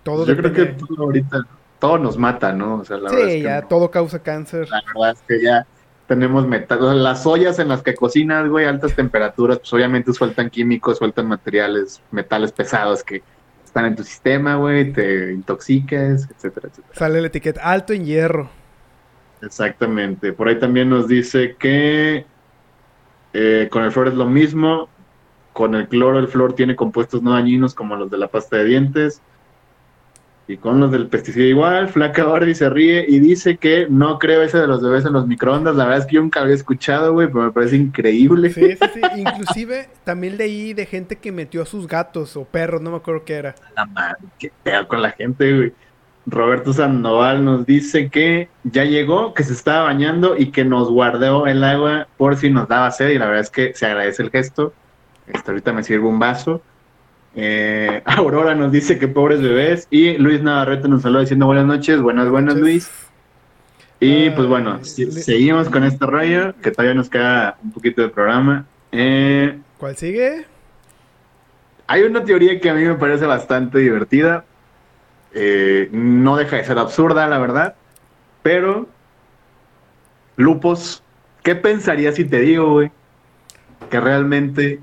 [0.03, 1.39] Todo Yo creo que todo ahorita,
[1.79, 2.77] todo nos mata, ¿no?
[2.81, 3.69] O sea, la verdad es Sí, que ya no.
[3.69, 4.69] todo causa cáncer.
[4.71, 5.67] La verdad es que ya
[6.07, 10.13] tenemos metal, o sea, las ollas en las que cocinas, güey, altas temperaturas, pues obviamente
[10.15, 13.23] sueltan químicos, sueltan materiales, metales pesados que
[13.69, 16.95] están en tu sistema, güey, te intoxiques, etcétera, etcétera.
[16.95, 18.51] Sale la etiqueta alto en hierro.
[19.43, 20.33] Exactamente.
[20.33, 22.27] Por ahí también nos dice que
[23.33, 24.89] eh, con el flor es lo mismo.
[25.53, 28.65] Con el cloro, el flor tiene compuestos no dañinos como los de la pasta de
[28.65, 29.23] dientes.
[30.49, 31.91] Y con los del pesticida igual.
[31.91, 35.27] Flaca Barbie se ríe y dice que no creo ese de los bebés en los
[35.27, 35.77] microondas.
[35.77, 38.51] La verdad es que yo nunca había escuchado, güey, pero me parece increíble.
[38.51, 39.21] Sí, sí, sí.
[39.21, 43.27] Inclusive también leí de gente que metió a sus gatos o perros, no me acuerdo
[43.27, 43.55] qué era.
[43.77, 45.73] La madre, qué pedo con la gente, güey.
[46.25, 51.47] Roberto Sandoval nos dice que ya llegó, que se estaba bañando y que nos guardó
[51.47, 53.11] el agua por si nos daba sed.
[53.11, 54.73] Y la verdad es que se agradece el gesto.
[55.27, 56.63] Este, ahorita me sirve un vaso.
[57.41, 59.87] Eh, Aurora nos dice que pobres bebés.
[59.91, 62.01] Y Luis Navarrete nos saluda diciendo buenas noches.
[62.03, 62.91] Buenas, buenas, Luis.
[64.01, 68.03] Y Ay, pues bueno, si- seguimos con este rollo, que todavía nos queda un poquito
[68.03, 68.67] de programa.
[68.93, 70.45] Eh, ¿Cuál sigue?
[71.91, 74.45] hay una teoría que a mí me parece bastante divertida.
[75.33, 77.75] Eh, no deja de ser absurda, la verdad.
[78.43, 78.87] Pero,
[80.37, 81.03] Lupos,
[81.43, 82.91] ¿qué pensarías si te digo, güey?
[83.91, 84.81] Que realmente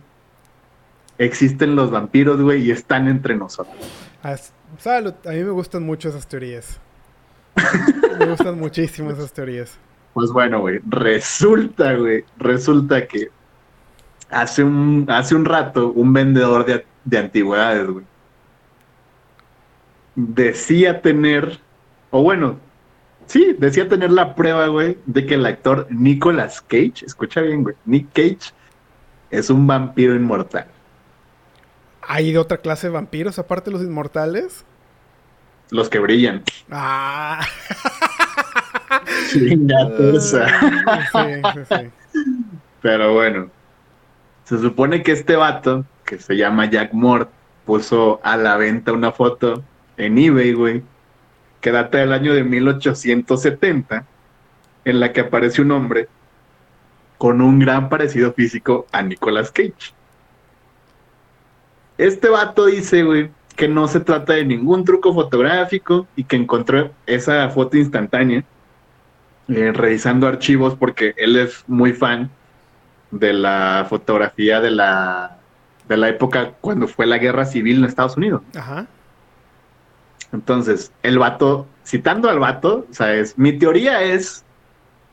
[1.18, 3.76] existen los vampiros, güey, y están entre nosotros.
[4.24, 5.14] As- Salud.
[5.26, 6.80] A mí me gustan mucho esas teorías.
[8.20, 9.78] me gustan muchísimo esas teorías.
[10.14, 13.30] Pues bueno, güey, resulta, güey, resulta que
[14.30, 18.06] hace un, hace un rato un vendedor de, de antigüedades, güey,
[20.16, 21.60] decía tener,
[22.12, 22.58] o bueno,
[23.28, 27.76] sí, decía tener la prueba, güey, de que el actor Nicolas Cage, escucha bien, güey,
[27.86, 28.54] Nick Cage
[29.30, 30.68] es un vampiro inmortal.
[32.08, 34.66] ¿Hay de otra clase de vampiros aparte de los inmortales?
[35.72, 36.44] Los que brillan.
[36.70, 37.46] Ah.
[39.32, 40.48] Chingatosa.
[41.12, 42.22] sí, sí, sí.
[42.82, 43.50] Pero bueno,
[44.44, 47.32] se supone que este vato, que se llama Jack Mort,
[47.66, 49.64] puso a la venta una foto
[49.98, 50.84] en eBay, güey,
[51.62, 54.06] que data del año de 1870,
[54.86, 56.08] en la que aparece un hombre
[57.18, 59.94] con un gran parecido físico a Nicolas Cage.
[61.98, 66.92] Este vato dice, güey, que no se trata de ningún truco fotográfico y que encontró
[67.06, 68.44] esa foto instantánea
[69.48, 72.30] eh, revisando archivos porque él es muy fan
[73.12, 75.38] de la fotografía de la,
[75.88, 78.42] de la época cuando fue la guerra civil en Estados Unidos.
[78.56, 78.88] Ajá.
[80.34, 84.44] Entonces, el vato, citando al vato, o sea, es, mi teoría es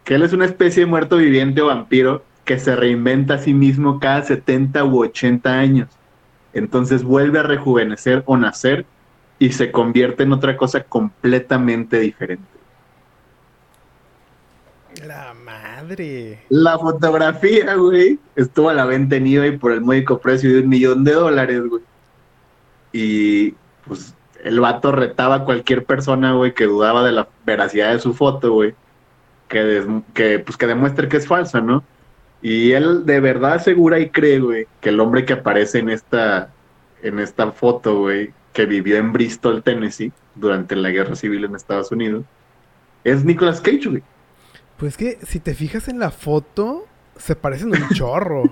[0.02, 3.54] que él es una especie de muerto viviente o vampiro que se reinventa a sí
[3.54, 5.88] mismo cada 70 u 80 años.
[6.54, 8.84] Entonces vuelve a rejuvenecer o nacer
[9.38, 12.44] y se convierte en otra cosa completamente diferente.
[15.06, 16.44] La madre.
[16.48, 20.68] La fotografía, güey, estuvo a la venta en eBay por el módico precio de un
[20.68, 21.82] millón de dólares, güey.
[22.92, 23.54] Y
[23.86, 28.14] pues el vato retaba a cualquier persona, güey, que dudaba de la veracidad de su
[28.14, 28.74] foto, güey.
[29.48, 29.84] Que,
[30.14, 31.82] que, pues, que demuestre que es falsa, ¿no?
[32.42, 36.50] Y él de verdad asegura y cree, güey, que el hombre que aparece en esta,
[37.02, 41.92] en esta foto, güey, que vivió en Bristol, Tennessee, durante la guerra civil en Estados
[41.92, 42.24] Unidos,
[43.04, 44.02] es Nicolas Cage, güey.
[44.76, 48.42] Pues que si te fijas en la foto, se parecen un chorro.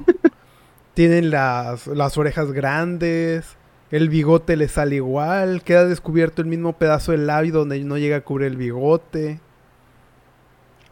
[0.94, 3.56] Tienen las, las orejas grandes,
[3.90, 8.18] el bigote le sale igual, queda descubierto el mismo pedazo del labio donde no llega
[8.18, 9.40] a cubrir el bigote.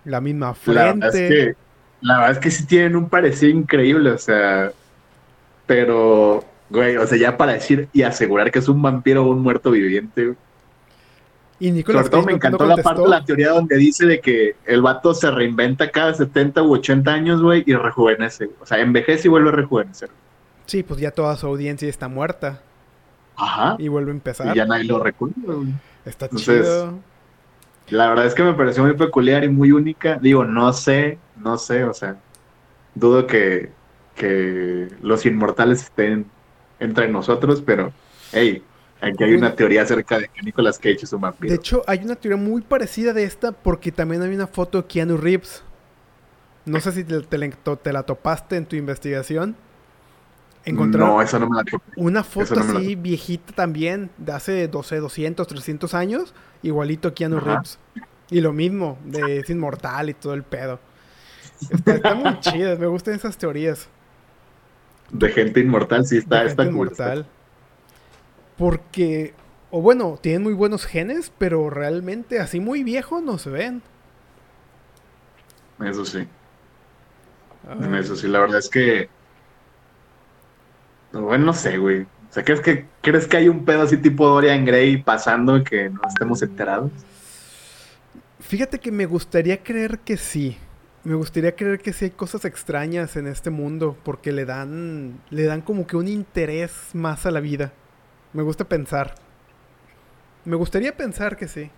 [0.04, 1.28] La misma La verdad, es frente.
[1.28, 1.56] que,
[2.00, 4.72] la verdad es que sí tienen un parecido increíble, o sea,
[5.66, 9.42] pero, güey, o sea, ya para decir y asegurar que es un vampiro o un
[9.42, 10.36] muerto viviente, güey.
[11.60, 14.20] Y Nicolas sobre todo me no encantó la parte de la teoría donde dice de
[14.20, 18.56] que el vato se reinventa cada 70 u 80 años, güey, y rejuvenece, güey.
[18.60, 20.08] o sea, envejece y vuelve a rejuvenecer.
[20.66, 22.62] Sí, pues ya toda su audiencia está muerta
[23.36, 24.54] Ajá, y vuelve a empezar.
[24.54, 25.74] y ya nadie lo recuerda, güey.
[26.04, 26.98] Está Entonces, chido.
[27.88, 30.18] La verdad es que me pareció muy peculiar y muy única.
[30.20, 32.22] Digo, no sé, no sé, o sea,
[32.94, 33.76] dudo que,
[34.14, 36.32] que los inmortales estén
[36.78, 37.92] entre nosotros, pero,
[38.32, 38.70] hey,
[39.00, 41.48] aquí hay una teoría acerca de que Nicolas Cage es un vampiro.
[41.48, 44.86] De hecho, hay una teoría muy parecida de esta porque también hay una foto de
[44.88, 45.64] Keanu Reeves.
[46.66, 49.56] No sé si te, te la- te la topaste en tu investigación.
[50.64, 51.64] Encontraron No, eso no me la
[51.96, 57.08] una foto no me la así viejita también, de hace 12, 200, 300 años, igualito
[57.08, 57.40] a Keanu Ajá.
[57.40, 57.78] Reeves.
[58.30, 60.80] Y lo mismo, de es inmortal y todo el pedo.
[61.70, 63.90] Está, está muy chido, me gustan esas teorías.
[65.10, 66.88] De gente inmortal, sí, está, de está gente cool.
[66.88, 67.30] inmortal.
[68.56, 69.34] Porque
[69.70, 73.82] O bueno, tienen muy buenos genes, pero realmente así muy viejo no se ven.
[75.80, 76.28] Eso sí.
[77.98, 79.10] Eso sí, la verdad es que.
[81.12, 82.02] Bueno, no sé, güey.
[82.02, 85.88] O sea, ¿crees que, ¿crees que hay un pedo así tipo Dorian Gray pasando que
[85.88, 86.90] no estemos enterados?
[88.40, 90.58] Fíjate que me gustaría creer que sí.
[91.04, 95.44] Me gustaría creer que sí hay cosas extrañas en este mundo porque le dan le
[95.44, 97.72] dan como que un interés más a la vida.
[98.32, 99.14] Me gusta pensar.
[100.44, 101.70] Me gustaría pensar que sí.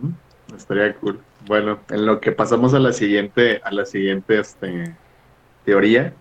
[0.00, 1.20] Mm, estaría cool.
[1.46, 4.96] Bueno, en lo que pasamos a la siguiente a la siguiente este,
[5.64, 6.14] teoría,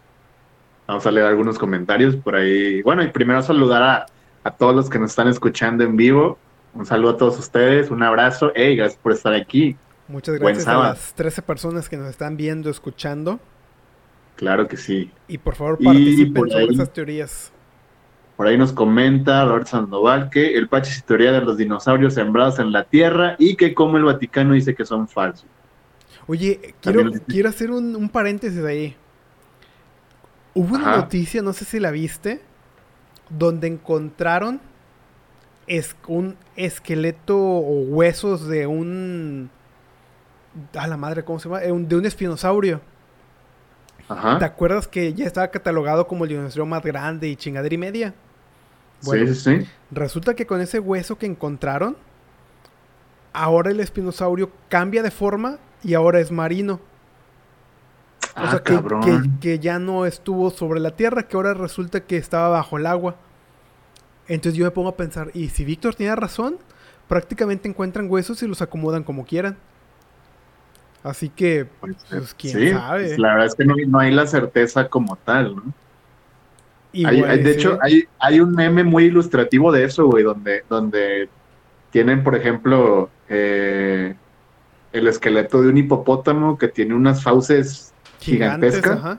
[0.87, 2.81] vamos a leer algunos comentarios por ahí.
[2.81, 4.05] Bueno, y primero saludar a,
[4.43, 6.37] a todos los que nos están escuchando en vivo.
[6.73, 8.51] Un saludo a todos ustedes, un abrazo.
[8.55, 9.75] Hey, gracias por estar aquí.
[10.07, 13.39] Muchas gracias a las 13 personas que nos están viendo, escuchando.
[14.35, 15.11] Claro que sí.
[15.27, 17.51] Y por favor participen sobre esas teorías.
[18.35, 22.59] Por ahí nos comenta Robert Sandoval que el Pachi es teoría de los dinosaurios sembrados
[22.59, 25.47] en la Tierra y que como el Vaticano dice que son falsos.
[26.27, 28.95] Oye, quiero, quiero hacer un, paréntesis ahí.
[30.55, 32.41] Hubo una noticia, no sé si la viste,
[33.29, 34.59] donde encontraron
[35.67, 39.49] es un esqueleto o huesos de un
[40.73, 41.63] a la madre, ¿cómo se llama?
[41.63, 42.81] Eh, de un espinosaurio.
[44.07, 44.37] Ajá.
[44.37, 48.13] ¿Te acuerdas que ya estaba catalogado como el dinosaurio más grande y chingadera y media?
[49.01, 49.67] sí, sí.
[49.91, 51.97] Resulta que con ese hueso que encontraron,
[53.33, 56.79] ahora el espinosaurio cambia de forma y ahora es marino.
[58.35, 62.01] Ah, o sea, que, que, que, ya no estuvo sobre la tierra, que ahora resulta
[62.01, 63.15] que estaba bajo el agua.
[64.27, 66.57] Entonces yo me pongo a pensar, ¿y si Víctor tiene razón?
[67.07, 69.57] Prácticamente encuentran huesos y los acomodan como quieran.
[71.03, 73.05] Así que, pues, pues quién sabe.
[73.05, 75.63] Pues, la verdad es que no, hay la certeza como tal, ¿no?
[76.91, 81.29] de hecho, hay, hay un meme muy ilustrativo de eso, güey, donde, donde
[81.91, 84.15] tienen, por ejemplo, eh,
[84.93, 87.93] el esqueleto de un hipopótamo que tiene unas fauces
[88.25, 89.17] gigantescas.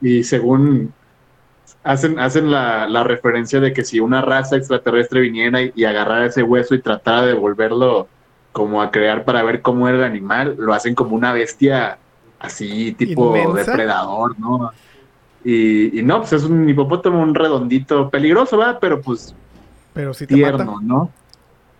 [0.00, 0.92] Y según
[1.84, 6.42] hacen, hacen la, la, referencia de que si una raza extraterrestre viniera y, agarrara ese
[6.42, 8.08] hueso y tratara de volverlo
[8.52, 11.98] como a crear para ver cómo era el animal, lo hacen como una bestia
[12.38, 14.70] así, tipo depredador, ¿no?
[15.44, 18.78] Y, no, pues es un hipopótamo, un redondito, peligroso, ¿verdad?
[18.80, 19.34] Pero pues
[19.92, 21.10] pero si tierno, ¿no?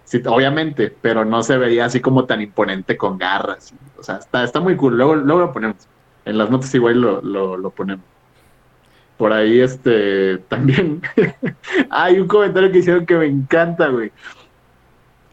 [0.05, 3.73] Sí, obviamente, pero no se veía así como tan imponente con garras.
[3.97, 4.97] O sea, está, está muy cool.
[4.97, 5.77] Luego, luego lo ponemos.
[6.31, 8.05] En las notas igual lo, lo, lo ponemos.
[9.17, 11.03] Por ahí, este, también
[11.91, 14.13] hay un comentario que hicieron que me encanta, güey.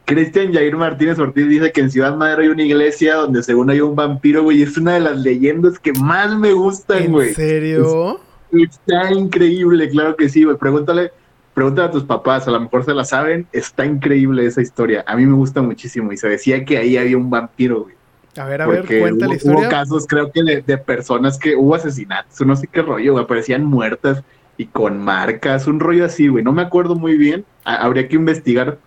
[0.06, 3.82] Cristian Jair Martínez Ortiz dice que en Ciudad Madero hay una iglesia donde según hay
[3.82, 4.64] un vampiro, güey.
[4.64, 7.30] Es una de las leyendas que más me gustan, güey.
[7.30, 8.20] ¿En serio?
[8.52, 10.58] está increíble, claro que sí, güey.
[10.58, 11.12] Pregúntale,
[11.54, 13.48] pregúntale a tus papás, a lo mejor se la saben.
[13.52, 15.04] Está increíble esa historia.
[15.06, 16.12] A mí me gusta muchísimo.
[16.12, 17.97] Y se decía que ahí había un vampiro, güey.
[18.38, 19.60] A ver, a ver, cuenta la historia.
[19.60, 23.66] Hubo casos, creo que de, personas que hubo asesinatos, no sé qué rollo, güey, aparecían
[23.66, 24.24] muertas
[24.58, 26.44] y con marcas, un rollo así, güey.
[26.44, 28.78] No me acuerdo muy bien, habría que investigar,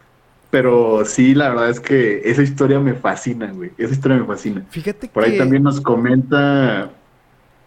[0.51, 3.70] pero sí, la verdad es que esa historia me fascina, güey.
[3.78, 4.64] Esa historia me fascina.
[4.70, 6.90] Fíjate Por ahí también nos comenta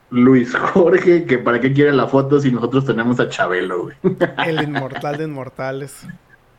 [0.10, 3.96] Luis Jorge que para qué quiere la foto si nosotros tenemos a Chabelo, güey.
[4.46, 6.06] El inmortal de inmortales.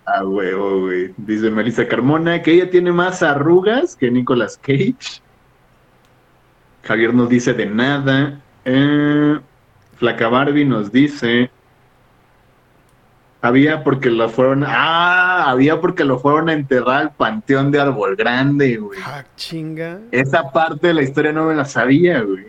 [0.07, 1.15] A huevo, güey.
[1.17, 5.23] Dice Melissa Carmona que ella tiene más arrugas que Nicolas Cage.
[6.83, 8.41] Javier nos dice de nada.
[8.65, 9.39] Eh,
[9.97, 11.51] Flaca Barbie nos dice.
[13.41, 14.65] Había porque lo fueron.
[14.67, 18.99] Ah, había porque lo fueron a enterrar al panteón de Árbol Grande, güey.
[19.05, 20.01] Ah, chinga.
[20.11, 22.47] Esa parte de la historia no me la sabía, güey.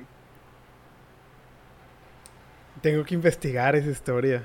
[2.82, 4.44] Tengo que investigar esa historia.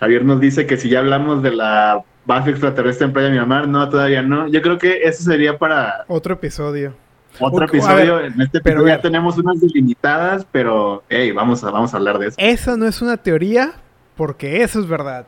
[0.00, 3.86] Javier nos dice que si ya hablamos de la base extraterrestre en Playa Miramar, no,
[3.90, 4.48] todavía no.
[4.48, 6.06] Yo creo que eso sería para...
[6.08, 6.94] Otro episodio.
[7.38, 8.20] Otro episodio.
[8.24, 12.28] en este episodio ya tenemos unas delimitadas, pero hey, vamos a, vamos a hablar de
[12.28, 12.36] eso.
[12.38, 13.74] Eso no es una teoría,
[14.16, 15.26] porque eso es verdad.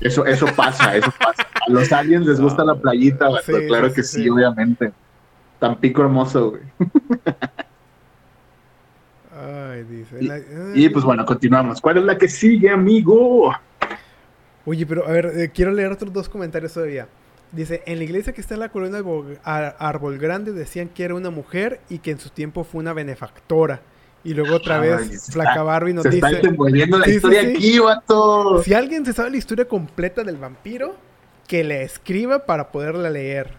[0.00, 1.46] Eso, eso pasa, eso pasa.
[1.66, 3.28] A los aliens les gusta la playita,
[3.68, 4.92] claro que sí, obviamente.
[5.60, 6.62] Tan pico hermoso, güey.
[9.72, 10.18] Ay, dice.
[10.74, 11.80] y, pues bueno, continuamos.
[11.80, 13.54] ¿Cuál es la que sigue, amigo?
[14.66, 17.08] Oye, pero a ver, eh, quiero leer otros dos comentarios todavía.
[17.52, 19.02] Dice, en la iglesia que está en la colonia
[19.44, 23.80] Árbol Grande decían que era una mujer y que en su tiempo fue una benefactora.
[24.22, 26.26] Y luego otra vez Flaca Barbie nos se dice...
[26.28, 28.62] Está la historia aquí, vato.
[28.62, 30.94] Si alguien se sabe la historia completa del vampiro,
[31.48, 33.54] que le escriba para poderla leer.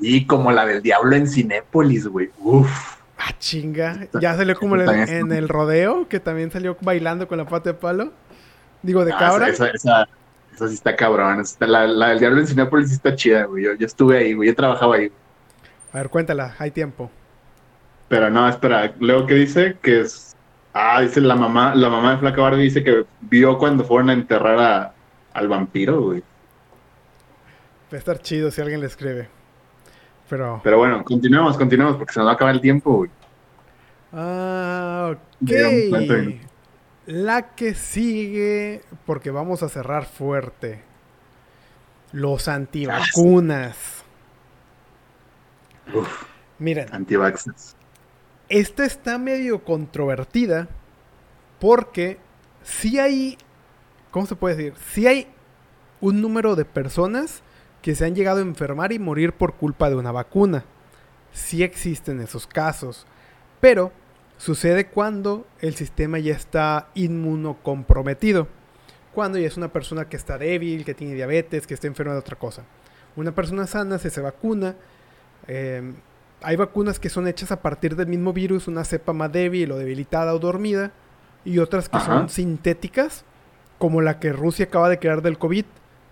[0.00, 2.30] Y como la del diablo en Cinépolis, güey.
[2.38, 2.96] Uf.
[3.16, 4.08] Ah, chinga.
[4.20, 8.12] Ya salió como en el rodeo, que también salió bailando con la pata de palo.
[8.84, 9.48] Digo, de ah, cabra.
[9.48, 11.40] Esa, Esa sí está cabrón.
[11.40, 13.64] Está, la, la del Diablo en Cinepolis sí está chida, güey.
[13.64, 14.50] Yo, yo estuve ahí, güey.
[14.50, 15.10] Yo trabajaba ahí.
[15.92, 17.10] A ver, cuéntala, hay tiempo.
[18.08, 18.92] Pero no, espera.
[19.00, 20.36] Luego que dice que es.
[20.74, 24.12] Ah, dice la mamá, la mamá de Flaca Barbie dice que vio cuando fueron a
[24.12, 24.94] enterrar a,
[25.32, 26.20] al vampiro, güey.
[27.92, 29.28] Va a estar chido si alguien le escribe.
[30.28, 30.60] Pero.
[30.62, 33.10] Pero bueno, continuemos, continuemos, porque se nos va a acabar el tiempo, güey.
[34.12, 35.50] Ah, ok.
[37.06, 40.82] La que sigue, porque vamos a cerrar fuerte.
[42.12, 44.04] Los antivacunas.
[45.92, 46.24] Uf,
[46.58, 47.76] Miren, antivaxxers.
[48.48, 50.68] esta está medio controvertida
[51.60, 52.18] porque
[52.62, 53.36] si hay,
[54.10, 54.74] ¿cómo se puede decir?
[54.92, 55.28] Si hay
[56.00, 57.42] un número de personas
[57.82, 60.64] que se han llegado a enfermar y morir por culpa de una vacuna.
[61.32, 63.06] Sí existen esos casos,
[63.60, 63.92] pero
[64.44, 68.46] sucede cuando el sistema ya está inmunocomprometido.
[69.14, 72.18] Cuando ya es una persona que está débil, que tiene diabetes, que está enferma de
[72.18, 72.64] otra cosa.
[73.16, 74.74] Una persona sana se, se vacuna.
[75.46, 75.92] eh,
[76.42, 79.78] hay vacunas que son hechas a partir del mismo virus, una cepa más débil o
[79.78, 80.90] debilitada o dormida,
[81.42, 82.04] y otras que Ajá.
[82.06, 83.24] son sintéticas,
[83.78, 85.64] como la que Rusia acaba de crear del COVID,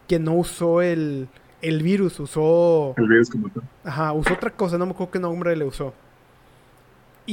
[0.08, 1.28] que no usó el,
[1.60, 3.62] el virus, usó, El virus como tal.
[3.84, 5.92] ajá, usó otra cosa, no me acuerdo qué nombre le usó.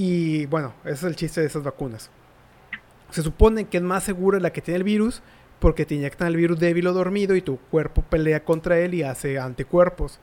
[0.01, 2.09] Y bueno, ese es el chiste de esas vacunas.
[3.11, 5.21] Se supone que es más segura la que tiene el virus,
[5.59, 9.03] porque te inyectan el virus débil o dormido y tu cuerpo pelea contra él y
[9.03, 10.21] hace anticuerpos.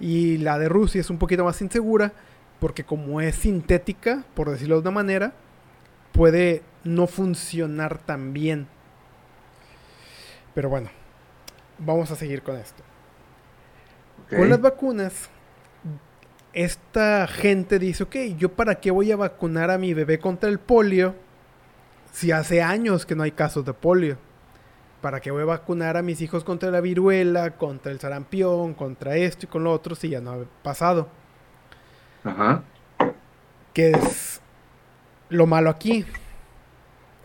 [0.00, 2.12] Y la de Rusia es un poquito más insegura
[2.60, 5.32] porque como es sintética, por decirlo de una manera,
[6.12, 8.68] puede no funcionar tan bien.
[10.54, 10.90] Pero bueno,
[11.78, 12.82] vamos a seguir con esto.
[14.28, 15.30] Con las vacunas,
[16.56, 20.58] esta gente dice, ok, ¿yo para qué voy a vacunar a mi bebé contra el
[20.58, 21.14] polio
[22.12, 24.16] si hace años que no hay casos de polio?
[25.02, 29.16] ¿Para qué voy a vacunar a mis hijos contra la viruela, contra el sarampión, contra
[29.16, 31.08] esto y con lo otro si ya no ha pasado?
[32.24, 32.62] Ajá.
[33.74, 34.40] que es
[35.28, 36.06] lo malo aquí.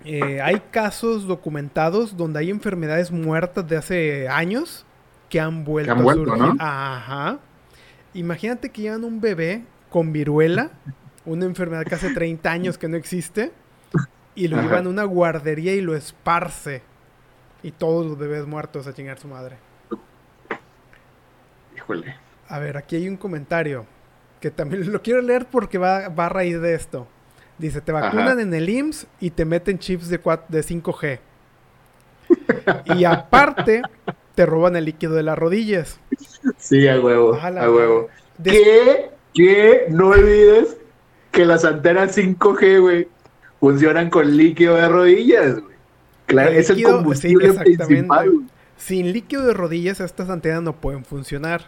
[0.04, 4.86] Eh, hay casos documentados donde hay enfermedades muertas de hace años
[5.30, 6.54] que han vuelto, han vuelto, a surgir.
[6.56, 6.58] ¿no?
[6.60, 7.40] Ajá.
[8.14, 10.72] Imagínate que llevan un bebé con viruela,
[11.26, 13.52] una enfermedad que hace 30 años que no existe,
[14.36, 14.66] y lo Ajá.
[14.68, 16.82] llevan a una guardería y lo esparce.
[17.64, 19.58] Y todos los bebés muertos a chingar su madre.
[21.76, 22.16] Híjole.
[22.48, 23.86] A ver, aquí hay un comentario
[24.40, 27.08] que también lo quiero leer porque va, va a raíz de esto.
[27.58, 28.42] Dice, te vacunan Ajá.
[28.42, 31.20] en el IMSS y te meten chips de, cua- de 5G.
[32.96, 33.82] y aparte,
[34.36, 36.00] te roban el líquido de las rodillas.
[36.58, 38.08] Sí, a huevo, A huevo.
[38.38, 39.10] Des- ¿Qué?
[39.34, 39.86] ¿Qué?
[39.90, 40.78] No olvides
[41.32, 43.08] que las antenas 5G, güey,
[43.60, 45.76] funcionan con líquido de rodillas, güey.
[46.26, 48.46] Claro, El es el combustible sí, principal, güey.
[48.78, 51.66] Sin líquido de rodillas, estas antenas no pueden funcionar.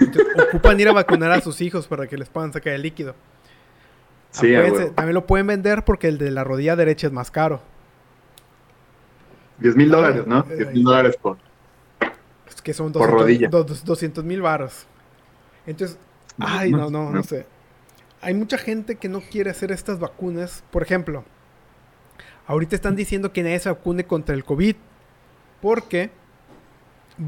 [0.00, 3.14] Entonces, ocupan ir a vacunar a sus hijos para que les puedan sacar el líquido.
[4.30, 4.94] Sí, Acuérdense, huevo.
[4.94, 7.60] también lo pueden vender porque el de la rodilla derecha es más caro.
[9.58, 10.44] 10 mil dólares, ¿no?
[10.50, 11.38] Ay, 10 mil dólares por.
[12.66, 13.48] Que son Por rodilla.
[13.48, 14.88] 200 mil varos.
[15.68, 16.00] Entonces,
[16.36, 17.46] ay, no, no, no sé.
[18.20, 20.64] Hay mucha gente que no quiere hacer estas vacunas.
[20.72, 21.22] Por ejemplo,
[22.48, 24.74] ahorita están diciendo que nadie se vacune contra el COVID.
[25.62, 26.10] Porque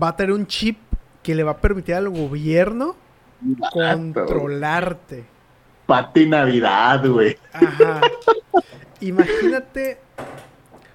[0.03, 0.77] va a tener un chip
[1.23, 2.97] que le va a permitir al gobierno
[3.73, 5.25] controlarte.
[5.87, 7.39] Pati Navidad, güey.
[7.53, 8.01] Ajá.
[9.01, 10.01] Imagínate.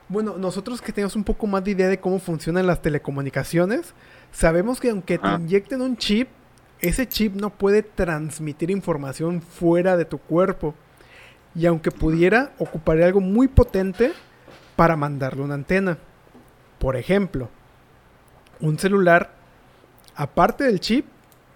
[0.09, 3.93] Bueno, nosotros que tenemos un poco más de idea de cómo funcionan las telecomunicaciones,
[4.33, 6.27] sabemos que aunque te inyecten un chip,
[6.81, 10.75] ese chip no puede transmitir información fuera de tu cuerpo.
[11.55, 14.11] Y aunque pudiera, ocuparía algo muy potente
[14.75, 15.97] para mandarle una antena.
[16.79, 17.49] Por ejemplo,
[18.59, 19.31] un celular,
[20.15, 21.05] aparte del chip,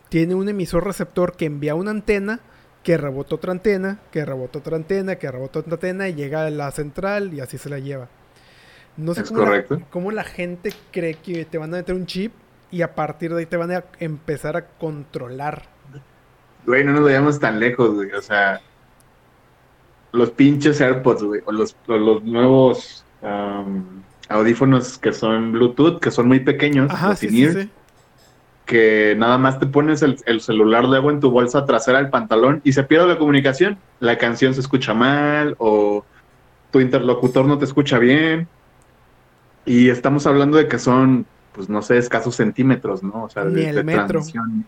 [0.10, 2.40] tiene un emisor receptor que envía una antena
[2.84, 6.50] que rebota otra antena, que rebota otra antena, que rebota otra antena y llega a
[6.50, 8.08] la central y así se la lleva.
[8.96, 12.32] No sé cómo la, cómo la gente cree que te van a meter un chip
[12.72, 15.64] y a partir de ahí te van a empezar a controlar.
[16.66, 18.12] Güey, no nos vayamos tan lejos, güey.
[18.12, 18.62] O sea,
[20.12, 21.42] los pinches AirPods, güey.
[21.46, 23.06] O los, o los nuevos
[24.30, 27.48] audífonos que son Bluetooth, que son muy pequeños, Ajá, sí.
[28.66, 32.60] que nada más te pones el, el celular luego en tu bolsa trasera del pantalón
[32.66, 33.78] y se pierde la comunicación.
[34.00, 36.04] La canción se escucha mal o
[36.72, 38.48] tu interlocutor no te escucha bien.
[39.66, 41.26] Y estamos hablando de que son,
[41.58, 43.24] pues no sé, escasos centímetros, ¿no?
[43.24, 44.06] O sea, Ni de, el de metro.
[44.06, 44.66] transmisión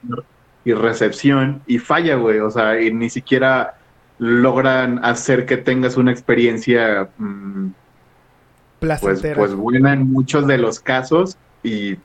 [0.65, 2.39] y recepción y falla, güey.
[2.39, 3.75] O sea, y ni siquiera
[4.17, 7.67] logran hacer que tengas una experiencia mm,
[8.79, 11.97] pues, pues buena en muchos de los casos y,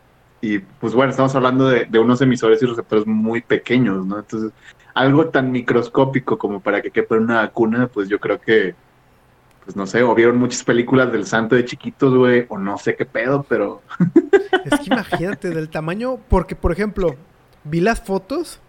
[0.42, 4.18] y pues bueno, estamos hablando de, de, unos emisores y receptores muy pequeños, ¿no?
[4.18, 4.52] Entonces,
[4.92, 8.74] algo tan microscópico como para que quepa una vacuna, pues yo creo que,
[9.64, 12.96] pues no sé, o vieron muchas películas del santo de chiquitos, güey, o no sé
[12.96, 13.82] qué pedo, pero...
[14.64, 17.16] Es que imagínate del tamaño, porque por ejemplo,
[17.64, 18.60] vi las fotos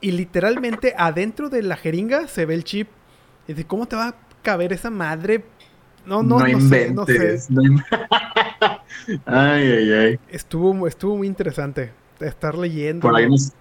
[0.00, 2.88] y literalmente adentro de la jeringa se ve el chip.
[3.48, 5.44] Y de cómo te va a caber esa madre.
[6.04, 7.40] No, no, no, sé, no sé.
[9.26, 10.20] ay, ay, ay.
[10.28, 13.00] Estuvo, estuvo muy interesante estar leyendo.
[13.00, 13.52] Por ahí nos,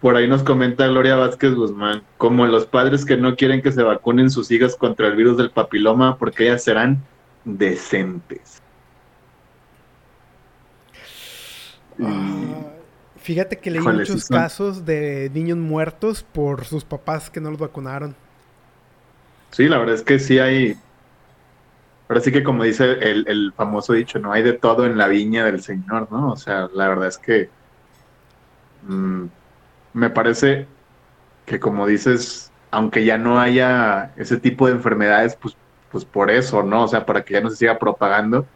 [0.00, 3.82] por ahí nos comenta Gloria Vázquez Guzmán, como los padres que no quieren que se
[3.82, 7.02] vacunen sus hijas contra el virus del papiloma porque ellas serán
[7.44, 8.62] decentes.
[12.00, 12.62] Ah,
[13.16, 18.14] fíjate que leí muchos casos de niños muertos por sus papás que no los vacunaron.
[19.50, 20.76] Sí, la verdad es que sí hay.
[22.08, 25.44] Ahora sí que, como dice el, famoso dicho, no hay de todo en la viña
[25.44, 26.30] del Señor, ¿no?
[26.30, 27.50] O sea, la verdad es que.
[28.86, 29.26] Mm,
[29.92, 30.66] me parece
[31.46, 35.56] que, como dices, aunque ya no haya ese tipo de enfermedades, pues,
[35.90, 36.84] pues por eso, ¿no?
[36.84, 38.46] O sea, para que ya no se siga propagando.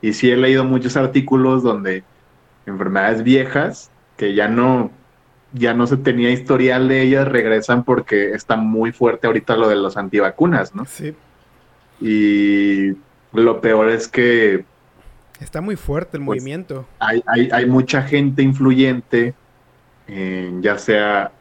[0.00, 2.04] Y sí he leído muchos artículos donde
[2.66, 4.90] enfermedades viejas que ya no
[5.52, 9.76] ya no se tenía historial de ellas, regresan porque está muy fuerte ahorita lo de
[9.76, 10.84] los antivacunas, ¿no?
[10.84, 11.14] Sí.
[12.00, 12.96] Y
[13.32, 14.64] lo peor es que...
[15.40, 16.86] Está muy fuerte el pues, movimiento.
[16.98, 19.34] Hay, hay, hay, mucha gente influyente,
[20.60, 21.32] ya sea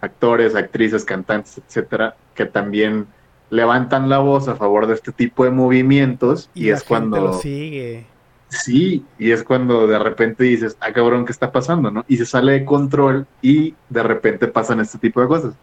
[0.00, 3.06] actores, actrices, cantantes, etcétera, que también
[3.50, 8.06] levantan la voz a favor de este tipo de movimientos y, es cuando lo sigue
[8.50, 11.90] Sí, y es cuando de repente dices, ah, cabrón, ¿qué está pasando?
[11.90, 12.04] ¿no?
[12.08, 15.54] Y se sale de control y de repente pasan este tipo de cosas.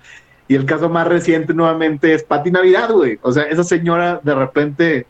[0.48, 3.18] Y el caso más reciente nuevamente es Pati Navidad, güey.
[3.24, 5.08] O sea, esa señora de repente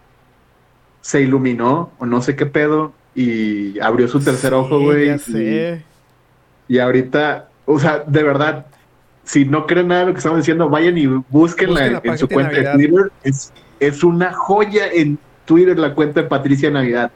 [1.02, 5.08] se iluminó, o no sé qué pedo, y abrió su tercer ojo, güey.
[5.08, 5.84] Ya sé.
[6.68, 8.66] Y, ahorita, o sea, de verdad,
[9.24, 12.56] si no creen nada de lo que estamos diciendo, vayan y búsquenla, en, su cuenta
[12.56, 13.12] de Twitter.
[13.24, 17.12] Es, es una joya en Twitter la cuenta de Patricia Navidad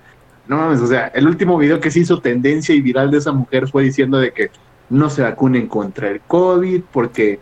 [0.49, 3.31] no mames, o sea, el último video que se hizo tendencia y viral de esa
[3.31, 4.49] mujer fue diciendo de que
[4.89, 7.39] no se vacunen contra el COVID porque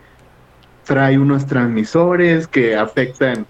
[0.83, 3.45] trae unos transmisores que afectan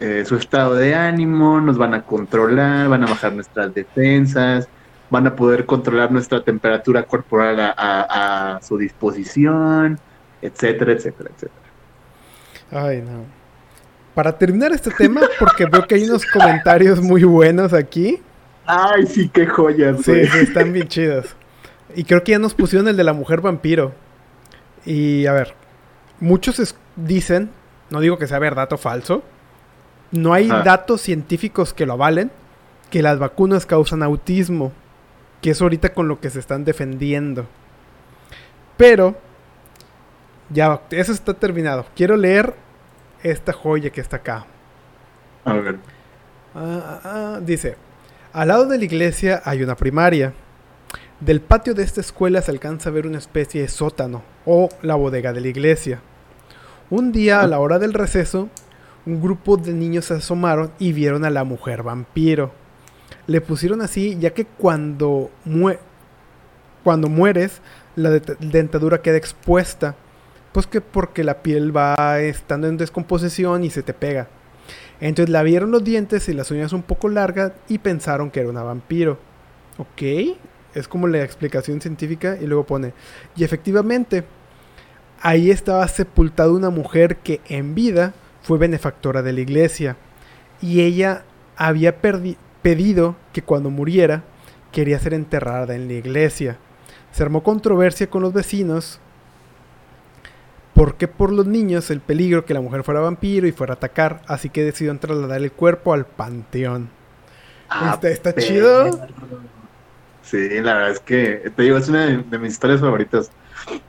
[0.00, 4.68] eh, su estado de ánimo, nos van a controlar, van a bajar nuestras defensas,
[5.10, 9.98] van a poder controlar nuestra temperatura corporal a, a su disposición,
[10.42, 11.66] etcétera, etcétera, etcétera.
[12.70, 13.24] Ay, no.
[14.14, 18.20] Para terminar este tema, porque veo que hay unos comentarios muy buenos aquí.
[18.64, 20.02] Ay, sí, qué joyas.
[20.02, 21.36] Sí, sí, están bien chidos.
[21.94, 23.92] Y creo que ya nos pusieron el de la mujer vampiro.
[24.84, 25.54] Y a ver,
[26.20, 27.50] muchos dicen,
[27.90, 29.22] no digo que sea verdad o falso,
[30.12, 32.30] no hay datos científicos que lo avalen,
[32.90, 34.72] que las vacunas causan autismo,
[35.40, 37.46] que es ahorita con lo que se están defendiendo.
[38.76, 39.16] Pero,
[40.50, 41.86] ya, eso está terminado.
[41.94, 42.54] Quiero leer
[43.22, 44.46] esta joya que está acá.
[45.44, 45.78] A ver.
[46.54, 47.76] Ah, ah, ah, dice,
[48.32, 50.32] al lado de la iglesia hay una primaria.
[51.20, 54.94] Del patio de esta escuela se alcanza a ver una especie de sótano o la
[54.94, 56.00] bodega de la iglesia.
[56.90, 58.48] Un día a la hora del receso,
[59.06, 62.52] un grupo de niños se asomaron y vieron a la mujer vampiro.
[63.26, 65.30] Le pusieron así ya que cuando,
[66.84, 67.60] cuando mueres
[67.96, 69.96] la dentadura queda expuesta,
[70.52, 74.28] pues que porque la piel va estando en descomposición y se te pega.
[75.00, 78.48] Entonces la vieron los dientes y las uñas un poco largas y pensaron que era
[78.48, 79.18] una vampiro.
[79.78, 80.02] Ok,
[80.74, 82.94] es como la explicación científica y luego pone,
[83.34, 84.24] y efectivamente,
[85.20, 89.96] ahí estaba sepultada una mujer que en vida fue benefactora de la iglesia
[90.62, 91.24] y ella
[91.56, 92.00] había
[92.66, 94.24] pedido que cuando muriera
[94.72, 96.56] quería ser enterrada en la iglesia.
[97.12, 98.98] Se armó controversia con los vecinos
[100.74, 104.22] porque por los niños el peligro que la mujer fuera vampiro y fuera a atacar,
[104.26, 106.88] así que decidieron trasladar el cuerpo al panteón.
[107.70, 108.90] Ah, está, chido.
[110.22, 113.30] Sí, la verdad es que te digo, es una de, mis historias favoritas.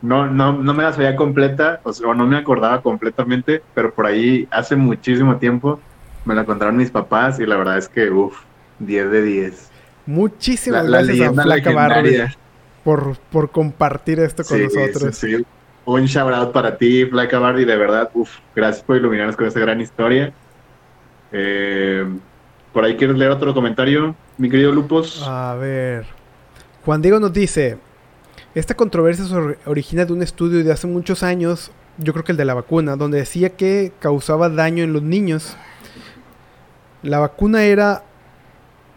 [0.03, 4.47] No, no, no me la sabía completa, o, no me acordaba completamente, pero por ahí
[4.51, 5.79] hace muchísimo tiempo
[6.25, 8.45] me la contaron mis papás y la verdad es que, uff,
[8.79, 9.71] 10 de 10.
[10.05, 12.23] Muchísimas gracias a Flaca Barbie
[12.83, 15.15] por, por compartir esto con nosotros.
[15.15, 15.45] Sí, sí
[15.87, 19.61] un shout out para ti, Flaca Bardi, de verdad, uf, gracias por iluminarnos con esta
[19.61, 20.33] gran historia.
[21.31, 22.05] Eh,
[22.73, 25.23] por ahí quieres leer otro comentario, mi querido Lupos.
[25.25, 26.05] A ver.
[26.83, 27.77] Juan Diego nos dice:
[28.53, 32.37] Esta controversia se origina de un estudio de hace muchos años, yo creo que el
[32.37, 35.55] de la vacuna, donde decía que causaba daño en los niños.
[37.01, 38.03] La vacuna era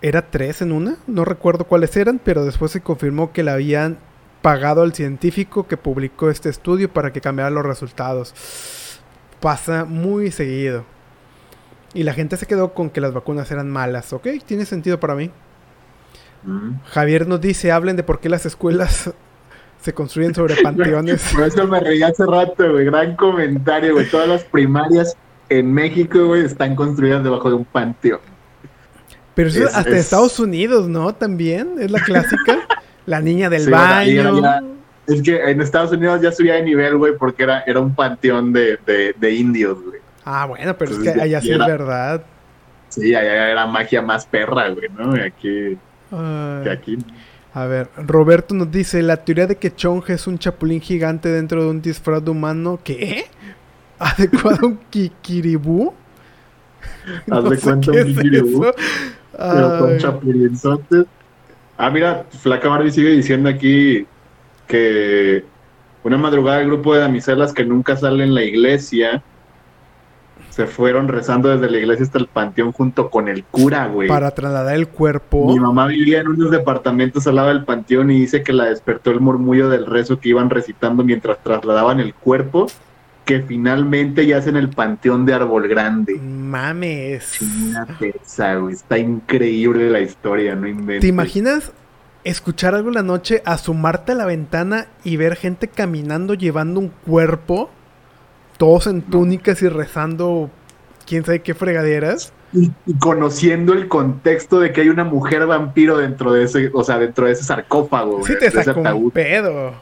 [0.03, 3.99] era tres en una, no recuerdo cuáles eran, pero después se confirmó que la habían
[4.43, 8.35] pagado al científico que publicó este estudio para que cambiara los resultados.
[9.41, 10.85] Pasa muy seguido.
[11.93, 14.13] Y la gente se quedó con que las vacunas eran malas.
[14.13, 15.31] Ok, tiene sentido para mí.
[16.45, 16.81] Mm.
[16.87, 19.13] Javier nos dice, hablen de por qué las escuelas
[19.81, 21.31] se construyen sobre panteones.
[21.35, 22.85] Por eso me reí hace rato, güey.
[22.87, 24.09] Gran comentario, güey.
[24.09, 25.17] Todas las primarias
[25.49, 28.21] en México, güey, están construidas debajo de un panteón.
[29.41, 31.15] Pero eso Es- hasta es- Estados Unidos, ¿no?
[31.15, 32.59] También es la clásica.
[33.07, 34.39] la niña del Sí, baño.
[34.39, 34.61] era
[35.07, 38.53] Es que en Estados Unidos ya subía de nivel, güey, porque era, era un panteón
[38.53, 40.01] de, de, de indios, güey.
[40.25, 42.23] Ah, bueno, pero es que allá sí es verdad.
[42.91, 45.17] Sí, allá era magia más perra, güey, ¿no?
[45.17, 45.79] Y aquí,
[46.13, 46.63] Ay.
[46.65, 46.99] que aquí.
[47.55, 51.65] A ver, Roberto nos dice, la teoría de que Chong es un chapulín gigante dentro
[51.65, 53.25] de un disfraz de humano, ¿qué?
[53.99, 55.93] ¿Adecuado a un kikiribú?
[57.31, 58.67] Haz de cuenta qué un kikiribú.
[59.41, 59.99] Pero con Ay.
[59.99, 61.07] chapulinzotes.
[61.79, 64.07] Ah, mira, Flaca Barbie sigue diciendo aquí
[64.67, 65.45] que
[66.05, 69.23] una madrugada el grupo de damiselas que nunca salen en la iglesia
[70.51, 74.09] se fueron rezando desde la iglesia hasta el panteón junto con el cura, güey.
[74.09, 75.47] Para trasladar el cuerpo.
[75.47, 79.11] Mi mamá vivía en unos departamentos al lado del panteón y dice que la despertó
[79.11, 82.67] el murmullo del rezo que iban recitando mientras trasladaban el cuerpo,
[83.31, 86.17] que finalmente yace en el panteón de Árbol Grande.
[86.17, 87.31] Mames.
[87.39, 88.75] Chingate esa, güey.
[88.75, 91.03] Está increíble la historia, no inventes.
[91.03, 91.71] ¿Te imaginas
[92.25, 96.89] escuchar algo en la noche, asomarte a la ventana y ver gente caminando llevando un
[96.89, 97.71] cuerpo?
[98.59, 100.51] Todos en túnicas y rezando
[101.07, 102.33] quién sabe qué fregaderas.
[102.53, 106.83] Y, y conociendo el contexto de que hay una mujer vampiro dentro de ese, o
[106.83, 109.73] sea, dentro de ese sarcófago, güey, Sí te sacó un pedo.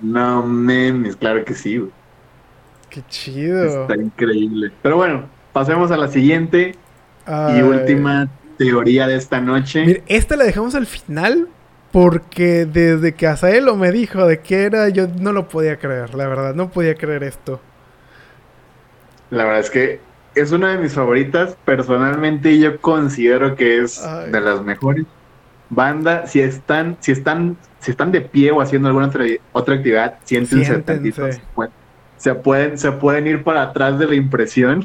[0.00, 1.90] No memes, claro que sí, güey.
[2.90, 3.82] Qué chido.
[3.82, 4.72] Está increíble.
[4.82, 6.74] Pero bueno, pasemos a la siguiente
[7.26, 8.28] y última
[8.58, 9.86] teoría de esta noche.
[9.86, 11.48] Mira, esta la dejamos al final
[11.92, 16.28] porque desde que Asaelo me dijo de qué era, yo no lo podía creer, la
[16.28, 17.60] verdad, no podía creer esto.
[19.30, 20.00] La verdad es que
[20.34, 21.56] es una de mis favoritas.
[21.64, 24.30] Personalmente yo considero que es Ay.
[24.30, 25.06] de las mejores.
[25.68, 30.18] Banda, si están, si están, si están de pie o haciendo alguna otra, otra actividad,
[30.24, 31.40] siéntense, Siéntense.
[32.20, 34.84] Se pueden, se pueden, ir para atrás de la impresión.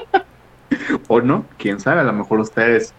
[1.08, 2.92] o no, quién sabe, a lo mejor ustedes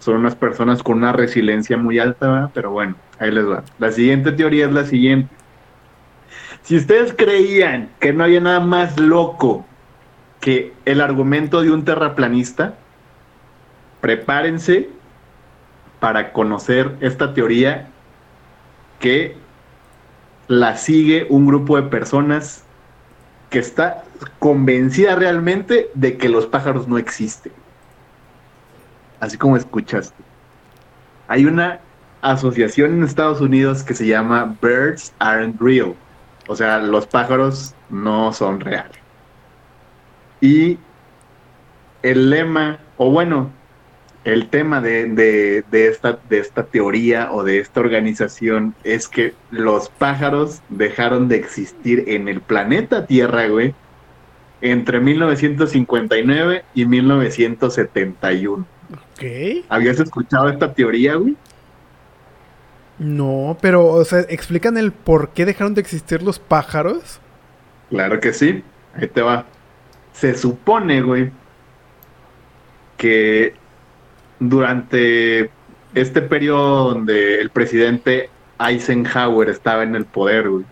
[0.00, 2.50] son unas personas con una resiliencia muy alta, ¿verdad?
[2.52, 3.62] pero bueno, ahí les va.
[3.78, 5.30] La siguiente teoría es la siguiente.
[6.62, 9.64] Si ustedes creían que no había nada más loco
[10.40, 12.74] que el argumento de un terraplanista,
[14.00, 14.90] prepárense
[16.00, 17.90] para conocer esta teoría
[18.98, 19.36] que
[20.48, 22.63] la sigue un grupo de personas
[23.54, 24.02] que está
[24.40, 27.52] convencida realmente de que los pájaros no existen.
[29.20, 30.24] Así como escuchaste.
[31.28, 31.78] Hay una
[32.20, 35.94] asociación en Estados Unidos que se llama Birds Aren't Real.
[36.48, 38.98] O sea, los pájaros no son reales.
[40.40, 40.76] Y
[42.02, 43.52] el lema, o bueno,
[44.24, 49.34] el tema de, de- de esta, de esta teoría o de esta organización es que
[49.50, 53.74] los pájaros dejaron de existir en el planeta Tierra, güey,
[54.62, 58.66] entre 1959 y 1971.
[58.92, 59.64] Ok.
[59.68, 61.36] ¿Habías escuchado esta teoría, güey?
[62.98, 67.20] No, pero, o sea, ¿explican el por qué dejaron de existir los pájaros?
[67.90, 68.62] Claro que sí.
[68.94, 69.44] Ahí te va.
[70.12, 71.32] Se supone, güey,
[72.96, 73.54] que
[74.48, 75.50] durante
[75.94, 80.64] este periodo donde el presidente Eisenhower estaba en el poder, güey,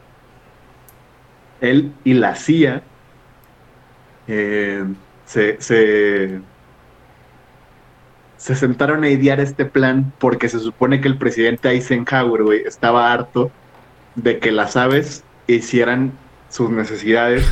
[1.60, 2.82] él y la CIA
[4.26, 4.84] eh,
[5.24, 6.40] se, se,
[8.36, 13.12] se sentaron a idear este plan porque se supone que el presidente Eisenhower, güey, estaba
[13.12, 13.50] harto
[14.16, 16.12] de que las aves hicieran
[16.48, 17.46] sus necesidades,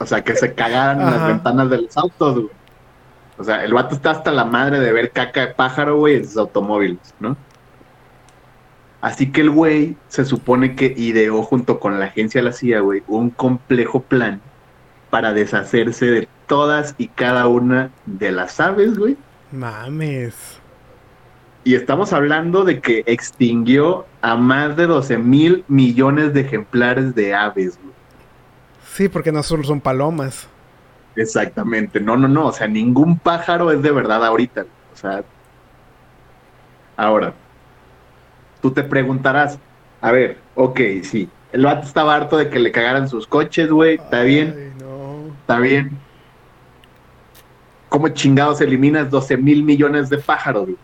[0.00, 2.59] o sea, que se cagaran en las ventanas de los autos, güey.
[3.40, 6.26] O sea, el vato está hasta la madre de ver caca de pájaro, güey, en
[6.26, 7.38] sus automóviles, ¿no?
[9.00, 12.80] Así que el güey se supone que ideó junto con la agencia de la CIA,
[12.80, 14.42] güey, un complejo plan
[15.08, 19.16] para deshacerse de todas y cada una de las aves, güey.
[19.52, 20.60] Mames.
[21.64, 27.34] Y estamos hablando de que extinguió a más de 12 mil millones de ejemplares de
[27.34, 27.94] aves, güey.
[28.92, 30.46] Sí, porque no solo son palomas.
[31.16, 32.00] Exactamente.
[32.00, 32.46] No, no, no.
[32.46, 34.66] O sea, ningún pájaro es de verdad ahorita.
[34.92, 35.22] O sea.
[36.96, 37.34] Ahora.
[38.62, 39.58] Tú te preguntarás.
[40.00, 41.28] A ver, ok, sí.
[41.52, 43.94] El vato estaba harto de que le cagaran sus coches, güey.
[43.96, 45.32] Está bien, no.
[45.40, 45.90] está bien.
[47.88, 50.76] ¿Cómo chingados eliminas 12 mil millones de pájaros, güey?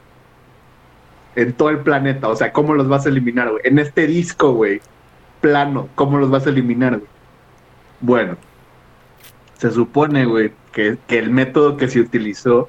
[1.36, 2.28] en todo el planeta.
[2.28, 3.62] O sea, ¿cómo los vas a eliminar, güey?
[3.64, 4.80] En este disco, güey,
[5.40, 7.10] plano, ¿cómo los vas a eliminar, güey?
[8.00, 8.36] Bueno,
[9.58, 12.68] se supone, güey, que, que el método que se utilizó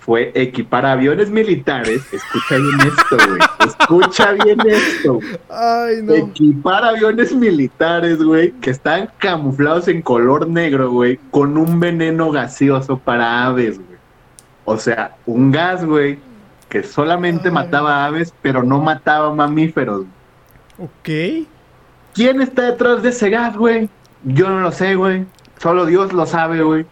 [0.00, 2.02] fue equipar aviones militares.
[2.12, 3.40] Escucha bien esto, güey.
[3.66, 5.20] Escucha bien esto.
[5.50, 6.14] Ay, no.
[6.14, 12.98] Equipar aviones militares, güey, que están camuflados en color negro, güey, con un veneno gaseoso
[12.98, 13.98] para aves, güey.
[14.64, 16.18] O sea, un gas, güey,
[16.68, 17.54] que solamente Ay.
[17.54, 20.06] mataba aves, pero no mataba mamíferos.
[20.78, 21.46] Ok.
[22.14, 23.88] ¿Quién está detrás de ese gas, güey?
[24.24, 25.26] Yo no lo sé, güey.
[25.60, 26.86] Solo Dios lo sabe, güey.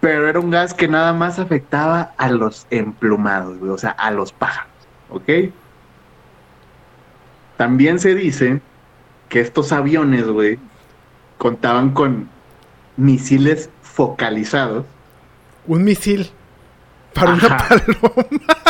[0.00, 3.70] Pero era un gas que nada más afectaba a los emplumados, güey.
[3.70, 4.72] O sea, a los pájaros,
[5.10, 5.52] ¿ok?
[7.58, 8.62] También se dice
[9.28, 10.58] que estos aviones, güey,
[11.36, 12.30] contaban con
[12.96, 14.86] misiles focalizados.
[15.66, 16.30] Un misil.
[17.12, 17.68] Para una Ajá.
[17.68, 18.26] paloma.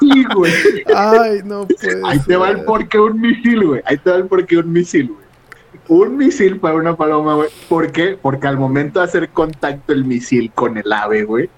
[0.00, 0.52] Sí, güey.
[0.96, 3.82] Ay, no puede Ahí te va el porqué un misil, güey.
[3.84, 5.23] Ahí te va el porqué un misil, güey.
[5.88, 7.48] Un misil para una paloma, güey.
[7.68, 8.18] ¿Por qué?
[8.20, 11.50] Porque al momento de hacer contacto el misil con el ave, güey,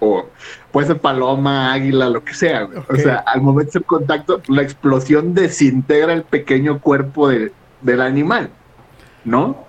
[0.00, 0.26] o
[0.72, 2.78] puede ser paloma, águila, lo que sea, güey.
[2.88, 8.00] O sea, al momento de hacer contacto, la explosión desintegra el pequeño cuerpo de- del
[8.00, 8.48] animal,
[9.24, 9.64] ¿no?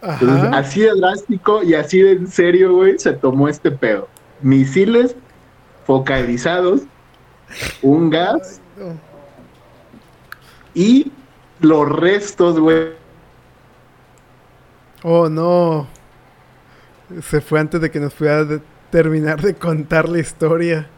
[0.00, 4.08] Entonces, así de drástico y así de en serio, güey, se tomó este pedo.
[4.40, 5.14] Misiles
[5.84, 6.82] focalizados,
[7.82, 8.94] un gas No.
[10.74, 11.10] y
[11.60, 12.90] los restos, güey,
[15.02, 15.86] Oh, no.
[17.22, 20.88] Se fue antes de que nos pudiera terminar de contar la historia.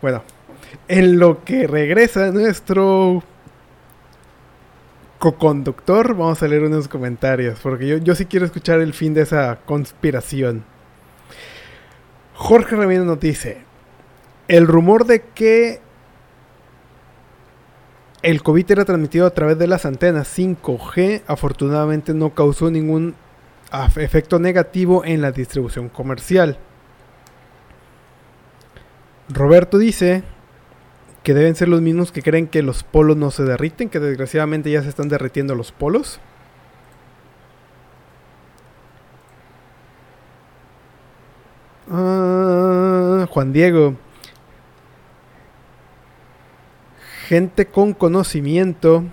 [0.00, 0.22] Bueno,
[0.86, 3.22] en lo que regresa nuestro
[5.18, 9.22] coconductor, vamos a leer unos comentarios, porque yo, yo sí quiero escuchar el fin de
[9.22, 10.64] esa conspiración.
[12.34, 13.58] Jorge Ramírez nos dice,
[14.46, 15.80] el rumor de que
[18.22, 23.14] el COVID era transmitido a través de las antenas 5G afortunadamente no causó ningún
[23.96, 26.58] efecto negativo en la distribución comercial.
[29.28, 30.22] Roberto dice
[31.22, 34.70] que deben ser los mismos que creen que los polos no se derriten, que desgraciadamente
[34.70, 36.20] ya se están derritiendo los polos.
[41.90, 43.94] Ah, Juan Diego.
[47.28, 49.04] Gente con conocimiento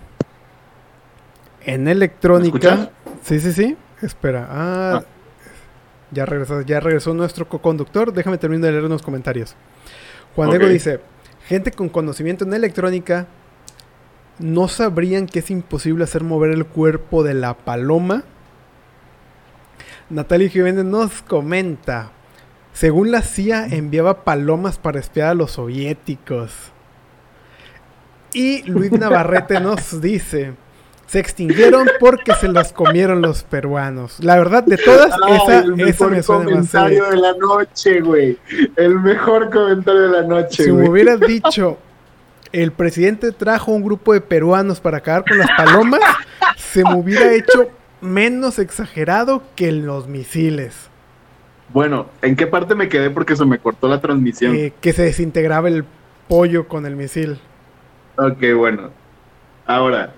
[1.65, 2.91] en ¿Me electrónica.
[3.21, 3.75] Sí, sí, sí.
[4.01, 4.47] Espera.
[4.49, 5.03] Ah, Ah.
[6.11, 8.13] Ya regresó, ya regresó nuestro co-conductor.
[8.13, 9.57] Déjame terminar de leer unos comentarios.
[10.33, 10.55] Juan Ok.
[10.55, 11.01] Diego dice:
[11.45, 13.27] Gente con conocimiento en electrónica
[14.39, 18.23] no sabrían que es imposible hacer mover el cuerpo de la paloma.
[20.09, 22.11] Natalia Jiménez nos comenta.
[22.71, 26.71] Según la CIA enviaba palomas para espiar a los soviéticos.
[28.35, 30.51] Y Luis Navarrete nos dice,
[31.07, 34.21] se extinguieron porque se las comieron los peruanos.
[34.21, 37.33] La verdad, de todas, Ay, esa, el esa mejor me suena más comentario de la
[37.33, 38.37] noche, güey.
[38.75, 41.77] El mejor comentario de la noche, Si me hubieras dicho,
[42.51, 46.01] el presidente trajo un grupo de peruanos para acabar con las palomas,
[46.57, 47.69] se me hubiera hecho
[48.01, 50.89] menos exagerado que los misiles.
[51.73, 54.53] Bueno, ¿en qué parte me quedé porque se me cortó la transmisión?
[54.53, 55.85] Eh, que se desintegraba el
[56.27, 57.39] pollo con el misil.
[58.17, 58.89] Ok, bueno.
[59.65, 60.11] Ahora,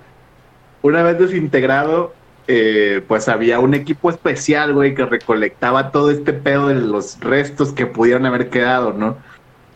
[0.81, 2.13] una vez desintegrado,
[2.47, 7.73] eh, pues había un equipo especial, güey, que recolectaba todo este pedo de los restos
[7.73, 9.17] que pudieron haber quedado, ¿no?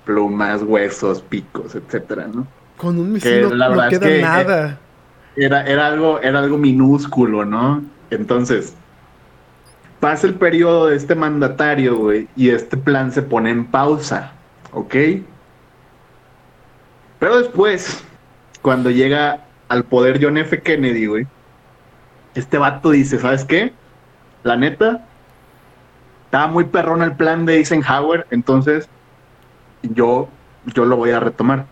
[0.05, 2.47] Plumas, huesos, picos, etcétera, ¿no?
[2.77, 4.79] Con un misil no, la no es queda que, eh, nada.
[5.35, 7.83] Era, era algo, era algo minúsculo, ¿no?
[8.09, 8.75] Entonces,
[9.99, 14.33] pasa el periodo de este mandatario, güey, y este plan se pone en pausa,
[14.73, 14.95] ¿ok?
[17.19, 18.03] Pero después,
[18.61, 20.61] cuando llega al poder John F.
[20.61, 21.27] Kennedy, güey,
[22.35, 23.73] este vato dice, ¿sabes qué?
[24.43, 25.05] La neta,
[26.25, 28.89] estaba muy perrón el plan de Eisenhower, entonces
[29.81, 30.29] yo,
[30.65, 31.65] yo lo voy a retomar.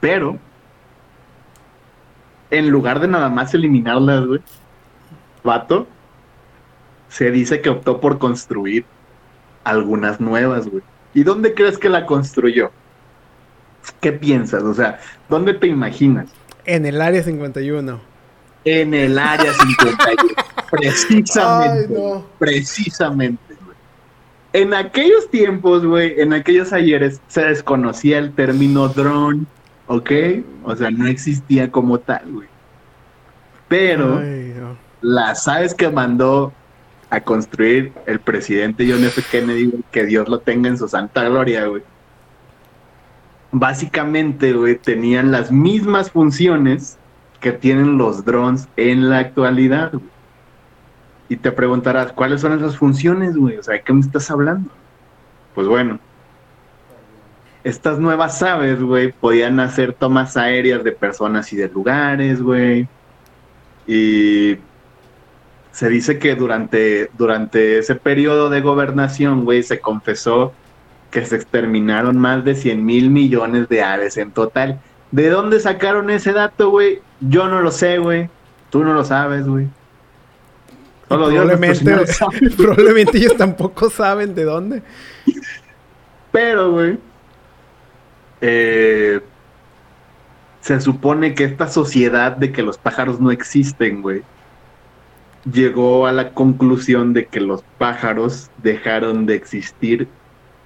[0.00, 0.38] Pero,
[2.50, 4.40] en lugar de nada más eliminarlas, güey,
[5.42, 5.86] vato,
[7.08, 8.84] se dice que optó por construir
[9.64, 10.82] algunas nuevas, güey.
[11.14, 12.70] ¿Y dónde crees que la construyó?
[14.00, 14.62] ¿Qué piensas?
[14.62, 16.30] O sea, ¿dónde te imaginas?
[16.64, 18.00] En el área 51.
[18.64, 20.34] En el área 51.
[20.70, 21.94] precisamente.
[21.94, 22.26] Ay, no.
[22.38, 23.76] Precisamente, güey.
[24.52, 29.46] En aquellos tiempos, güey, en aquellos ayeres, se desconocía el término dron,
[29.86, 30.10] ¿ok?
[30.64, 32.48] O sea, no existía como tal, güey.
[33.68, 34.76] Pero Ay, no.
[35.00, 36.52] las aves que mandó
[37.10, 39.22] a construir el presidente John F.
[39.30, 41.82] Kennedy, que Dios lo tenga en su santa gloria, güey,
[43.52, 46.98] básicamente, tenían las mismas funciones
[47.40, 49.92] que tienen los drones en la actualidad.
[51.28, 53.58] Y te preguntarás, ¿cuáles son esas funciones, güey?
[53.58, 54.70] O sea, ¿de qué me estás hablando?
[55.54, 56.00] Pues bueno,
[57.62, 62.88] estas nuevas aves, güey, podían hacer tomas aéreas de personas y de lugares, güey.
[63.86, 64.56] Y
[65.72, 70.52] se dice que durante, durante ese periodo de gobernación, güey, se confesó
[71.12, 74.80] que se exterminaron más de 100 mil millones de aves en total.
[75.12, 77.00] ¿De dónde sacaron ese dato, güey?
[77.20, 78.28] Yo no lo sé, güey.
[78.70, 79.68] Tú no lo sabes, güey.
[81.08, 82.18] Solo probablemente, Dios
[82.56, 84.82] probablemente ellos tampoco saben de dónde.
[86.32, 86.98] Pero, güey,
[88.40, 89.20] eh,
[90.62, 94.22] se supone que esta sociedad de que los pájaros no existen, güey,
[95.44, 100.08] llegó a la conclusión de que los pájaros dejaron de existir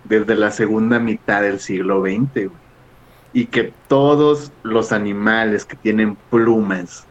[0.08, 2.66] desde la segunda mitad del siglo XX, güey.
[3.32, 7.06] Y que todos los animales que tienen plumas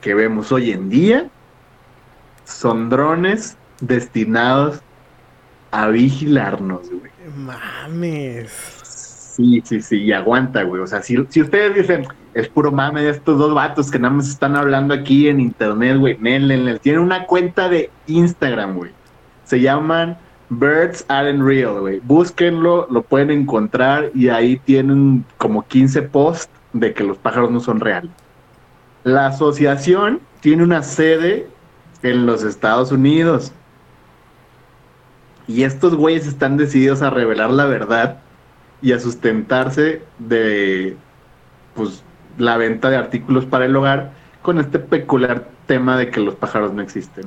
[0.00, 1.28] que vemos hoy en día
[2.44, 4.80] son drones destinados
[5.70, 7.12] a vigilarnos, güey.
[7.36, 8.50] Mames.
[9.36, 10.82] Sí, sí, sí, y aguanta, güey.
[10.82, 14.14] O sea, si, si ustedes dicen, es puro mame de estos dos vatos que nada
[14.14, 18.90] más están hablando aquí en internet, güey, tienen una cuenta de Instagram, güey.
[19.44, 20.18] Se llaman
[20.50, 22.00] Birds Aren't Real, güey.
[22.00, 27.60] Búsquenlo, lo pueden encontrar y ahí tienen como 15 posts de que los pájaros no
[27.60, 28.10] son reales.
[29.04, 31.48] La asociación tiene una sede
[32.02, 33.52] en los Estados Unidos.
[35.46, 38.18] Y estos güeyes están decididos a revelar la verdad
[38.82, 40.96] y a sustentarse de
[41.74, 42.02] pues
[42.36, 46.72] la venta de artículos para el hogar con este peculiar tema de que los pájaros
[46.72, 47.24] no existen.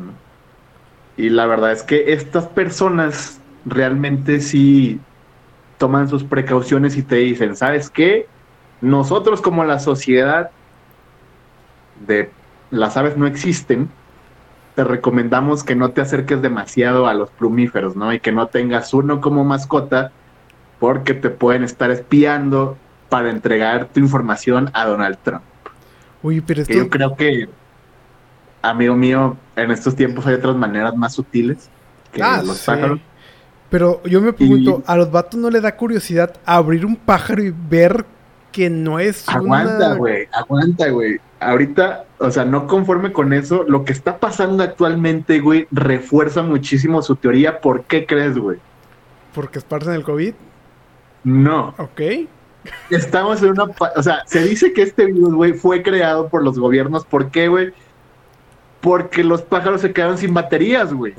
[1.17, 4.99] Y la verdad es que estas personas realmente sí
[5.77, 8.27] toman sus precauciones y te dicen, ¿sabes qué?
[8.81, 10.51] Nosotros como la sociedad
[12.07, 12.29] de
[12.69, 13.89] las aves no existen,
[14.75, 18.13] te recomendamos que no te acerques demasiado a los plumíferos, ¿no?
[18.13, 20.11] Y que no tengas uno como mascota,
[20.79, 22.77] porque te pueden estar espiando
[23.09, 25.43] para entregar tu información a Donald Trump.
[26.23, 26.73] Uy, pero esto...
[26.73, 27.49] Yo creo que,
[28.61, 31.69] amigo mío, en estos tiempos hay otras maneras más sutiles
[32.11, 32.99] que ah, los pájaros.
[33.69, 37.53] Pero yo me pregunto, ¿a los vatos no le da curiosidad abrir un pájaro y
[37.69, 38.05] ver
[38.51, 43.83] que no es Aguanta, güey, aguanta, güey ahorita, o sea, no conforme con eso, lo
[43.83, 47.59] que está pasando actualmente, güey, refuerza muchísimo su teoría.
[47.59, 48.59] ¿Por qué crees, güey?
[49.33, 50.33] ¿Porque esparcen el COVID?
[51.23, 51.73] No.
[51.77, 52.01] Ok.
[52.91, 53.65] Estamos en una...
[53.95, 57.05] O sea, se dice que este virus, güey, fue creado por los gobiernos.
[57.05, 57.73] ¿Por qué, güey?
[58.81, 61.13] Porque los pájaros se quedaron sin baterías, güey.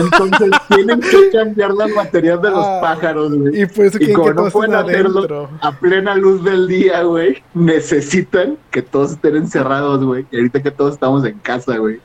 [0.00, 3.62] Entonces tienen que cambiar las baterías de los ah, pájaros, güey.
[3.62, 9.12] Y, y como no pueden hacerlo a plena luz del día, güey, necesitan que todos
[9.12, 10.26] estén encerrados, güey.
[10.30, 12.00] Y ahorita que todos estamos en casa, güey.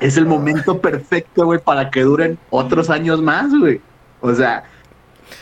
[0.00, 3.80] Es el momento perfecto, güey, para que duren otros años más, güey.
[4.20, 4.64] O sea,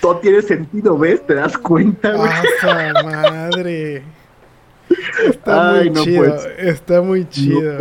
[0.00, 1.24] todo tiene sentido, ¿ves?
[1.26, 2.30] ¿Te das cuenta, güey?
[2.30, 4.02] ¡Asa madre!
[5.24, 7.78] Está muy chido, está muy chido.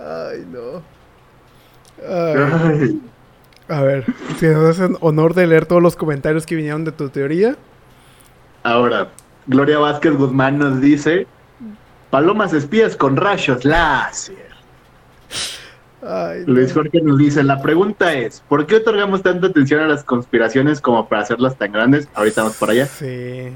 [0.00, 0.82] Ay, no.
[3.68, 4.04] A ver,
[4.38, 7.56] si nos hacen honor de leer todos los comentarios que vinieron de tu teoría.
[8.62, 9.08] Ahora,
[9.46, 11.26] Gloria Vázquez Guzmán nos dice:
[12.10, 14.50] Palomas espías con rayos láser.
[16.46, 20.80] Luis Jorge nos dice: La pregunta es: ¿por qué otorgamos tanta atención a las conspiraciones
[20.80, 22.08] como para hacerlas tan grandes?
[22.14, 22.86] Ahorita vamos por allá.
[22.86, 23.52] Sí.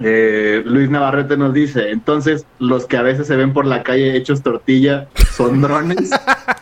[0.00, 4.16] Eh, Luis Navarrete nos dice, entonces los que a veces se ven por la calle
[4.16, 6.10] hechos tortilla son drones.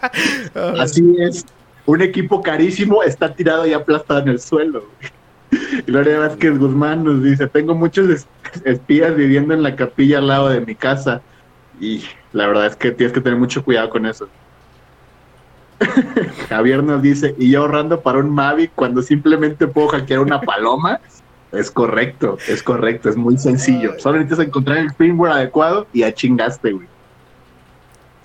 [0.78, 1.44] Así es.
[1.84, 4.84] Un equipo carísimo está tirado y aplastado en el suelo.
[5.86, 8.26] Gloria Vázquez Guzmán nos dice, tengo muchos
[8.64, 11.20] espías viviendo en la capilla al lado de mi casa.
[11.78, 12.02] Y
[12.36, 14.28] la verdad es que tienes que tener mucho cuidado con eso.
[16.50, 21.00] Javier nos dice, y yo ahorrando para un Mavic cuando simplemente puedo hackear una paloma.
[21.50, 23.98] Es correcto, es correcto, es muy sencillo.
[23.98, 26.86] Solo necesitas encontrar el firmware adecuado y ya chingaste, güey.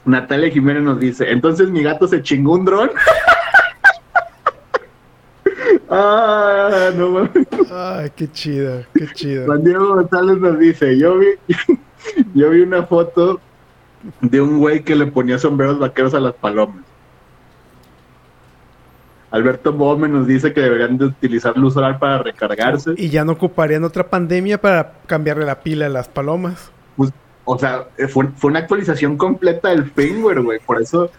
[0.04, 2.92] Natalia Jiménez nos dice, entonces mi gato se chingó un dron.
[5.90, 7.48] ah, no mames.
[7.72, 9.46] Ay, qué chido, qué chido.
[9.46, 11.28] Juan Diego González nos dice, yo vi,
[12.34, 13.40] yo vi una foto
[14.22, 16.84] de un güey que le ponía sombreros vaqueros a las palomas.
[19.32, 22.92] Alberto Bome nos dice que deberían de utilizar luz solar para recargarse.
[22.98, 26.70] Y ya no ocuparían otra pandemia para cambiarle la pila a las palomas.
[26.98, 27.12] Pues,
[27.46, 30.60] o sea, fue, una actualización completa del firmware, güey.
[30.60, 31.10] Por eso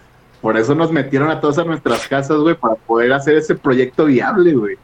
[0.43, 4.05] Por eso nos metieron a todos a nuestras casas, güey, para poder hacer ese proyecto
[4.05, 4.77] viable, güey.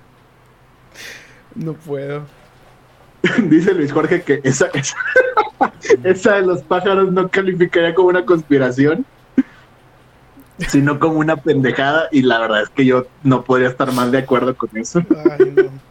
[1.55, 2.23] No puedo.
[3.43, 4.97] Dice Luis Jorge que esa, esa,
[6.05, 9.05] esa de los pájaros no calificaría como una conspiración,
[10.59, 12.09] sino como una pendejada.
[12.13, 15.03] Y la verdad es que yo no podría estar más de acuerdo con eso.
[15.39, 15.89] Ay, no.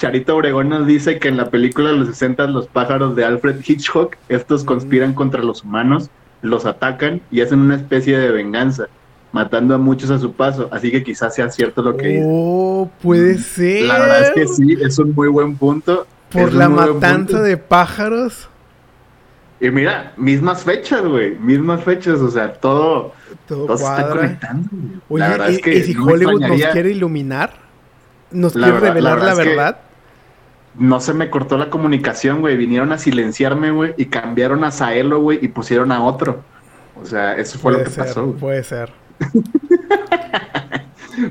[0.00, 3.60] Charito Obregón nos dice que en la película de los 60 los pájaros de Alfred
[3.62, 6.08] Hitchcock, estos conspiran contra los humanos,
[6.40, 8.86] los atacan y hacen una especie de venganza,
[9.32, 10.70] matando a muchos a su paso.
[10.72, 12.24] Así que quizás sea cierto lo que dice.
[12.26, 13.84] Oh, puede ser.
[13.84, 16.06] La verdad es que sí, es un muy buen punto.
[16.32, 18.48] Por la matanza de pájaros.
[19.60, 23.12] Y mira, mismas fechas, güey, mismas fechas, o sea, todo,
[23.46, 24.68] Todo todo se está conectando.
[24.72, 25.00] güey.
[25.08, 27.52] Oye, la verdad ¿y, es que y si Hollywood nos quiere iluminar?
[28.30, 29.80] ¿Nos La quiere verdad- revelar la verdad
[30.78, 32.56] no se me cortó la comunicación, güey.
[32.56, 36.42] Vinieron a silenciarme, güey, y cambiaron a Saelo, güey, y pusieron a otro.
[37.02, 38.26] O sea, eso fue lo que ser, pasó.
[38.26, 38.38] güey.
[38.38, 38.92] puede ser.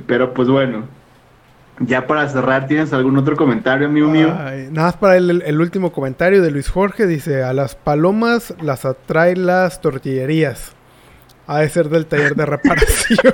[0.08, 0.84] Pero pues bueno,
[1.80, 4.28] ya para cerrar, ¿tienes algún otro comentario, amigo mío?
[4.28, 7.08] Nada más para el, el último comentario de Luis Jorge.
[7.08, 10.74] Dice, a las palomas las atrae las tortillerías.
[11.48, 13.20] Ha de ser del taller de reparación.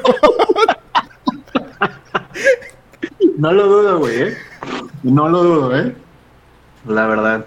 [3.37, 4.37] No lo dudo, güey, ¿eh?
[5.03, 5.93] No lo dudo, ¿eh?
[6.87, 7.45] La verdad.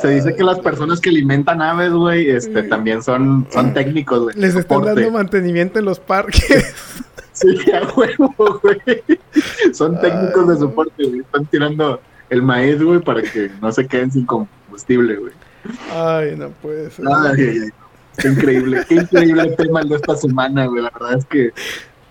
[0.00, 4.36] Se dice que las personas que alimentan aves, güey, este, también son, son técnicos, güey.
[4.36, 7.02] Les están dando mantenimiento en los parques.
[7.40, 9.04] Sí, a huevo, güey.
[9.72, 11.20] Son técnicos de soporte, güey.
[11.20, 15.32] Están tirando el maíz, güey, para que no se queden sin combustible, güey.
[15.92, 17.06] Ay, no puede ser.
[17.08, 17.70] Ay, ay, ay.
[18.16, 20.82] Qué increíble, qué increíble el tema el de esta semana, güey.
[20.82, 21.52] La verdad es que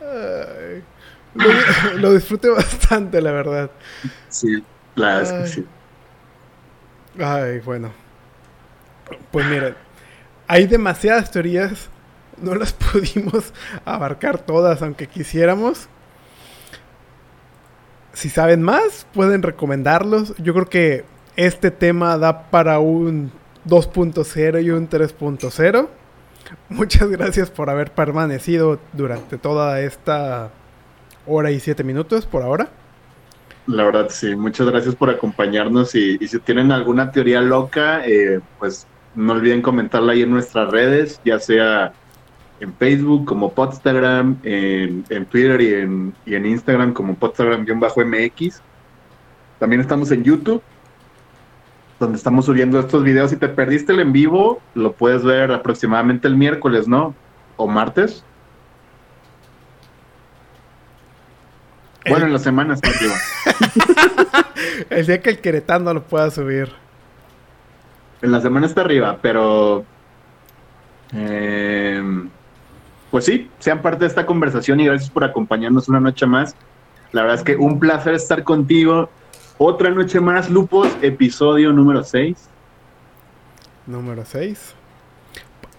[0.01, 0.83] Ay.
[1.35, 3.69] Lo, lo disfruté bastante, la verdad.
[4.29, 4.63] sí,
[4.95, 5.65] la verdad es que sí.
[7.21, 7.91] Ay, bueno.
[9.31, 9.75] Pues miren,
[10.47, 11.89] hay demasiadas teorías.
[12.41, 13.53] No las pudimos
[13.85, 15.87] abarcar todas, aunque quisiéramos.
[18.13, 20.35] Si saben más, pueden recomendarlos.
[20.37, 23.31] Yo creo que este tema da para un
[23.67, 25.87] 2.0 y un 3.0.
[26.69, 30.51] Muchas gracias por haber permanecido durante toda esta
[31.25, 32.69] hora y siete minutos por ahora.
[33.67, 34.35] La verdad, sí.
[34.35, 35.93] Muchas gracias por acompañarnos.
[35.93, 41.19] Y, si tienen alguna teoría loca, eh, pues no olviden comentarla ahí en nuestras redes,
[41.25, 41.93] ya sea
[42.59, 48.61] en Facebook como Podstagram, en, en Twitter y en, y en Instagram como Podstagram-MX.
[49.59, 50.61] También estamos en YouTube,
[51.99, 53.31] donde estamos subiendo estos videos.
[53.31, 57.15] Si te perdiste el en vivo, lo puedes ver aproximadamente el miércoles, ¿no?
[57.57, 58.23] O martes.
[62.09, 63.15] Bueno, en la semana está arriba.
[64.89, 66.71] El día que el queretano lo pueda subir.
[68.21, 69.85] En la semana está arriba, pero.
[71.13, 72.01] eh,
[73.11, 76.55] pues sí, sean parte de esta conversación y gracias por acompañarnos una noche más.
[77.11, 79.09] La verdad es que un placer estar contigo.
[79.57, 82.49] Otra noche más, Lupos, episodio número 6.
[83.87, 84.75] Número 6.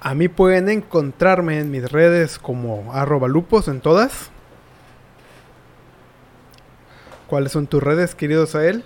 [0.01, 4.31] A mí pueden encontrarme en mis redes como arroba lupos en todas.
[7.27, 8.85] ¿Cuáles son tus redes, querido Sael?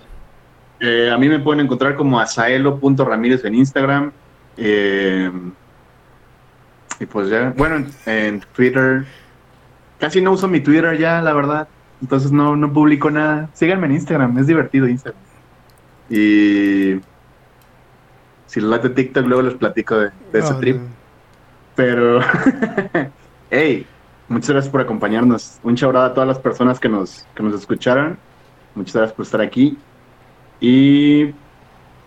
[0.79, 4.11] Eh, a mí me pueden encontrar como asaelo.ramírez en Instagram.
[4.57, 5.31] eh,
[7.03, 9.05] y pues ya, bueno, en, Twitter.
[9.99, 11.67] Casi no uso mi Twitter ya, la verdad.
[12.01, 13.49] Entonces no, no publico nada.
[13.53, 15.21] Síganme en Instagram, es divertido Instagram.
[16.09, 16.95] Y
[18.45, 20.77] si les late TikTok, luego les platico de, de ese Oh, trip.
[20.77, 20.87] no.
[21.75, 22.21] Pero,
[23.51, 23.85] hey,
[24.29, 25.59] muchas gracias por acompañarnos.
[25.63, 28.17] Un chabrado a todas las personas que nos, que nos escucharon.
[28.75, 29.77] Muchas gracias por estar aquí.
[30.61, 31.33] Y,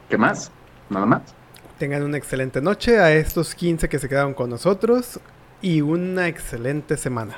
[0.08, 0.50] ¿qué más?
[0.88, 1.35] Nada más.
[1.78, 5.20] Tengan una excelente noche a estos 15 que se quedaron con nosotros
[5.60, 7.36] y una excelente semana.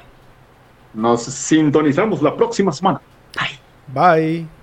[0.94, 3.00] Nos sintonizamos la próxima semana.
[3.92, 4.57] Bye.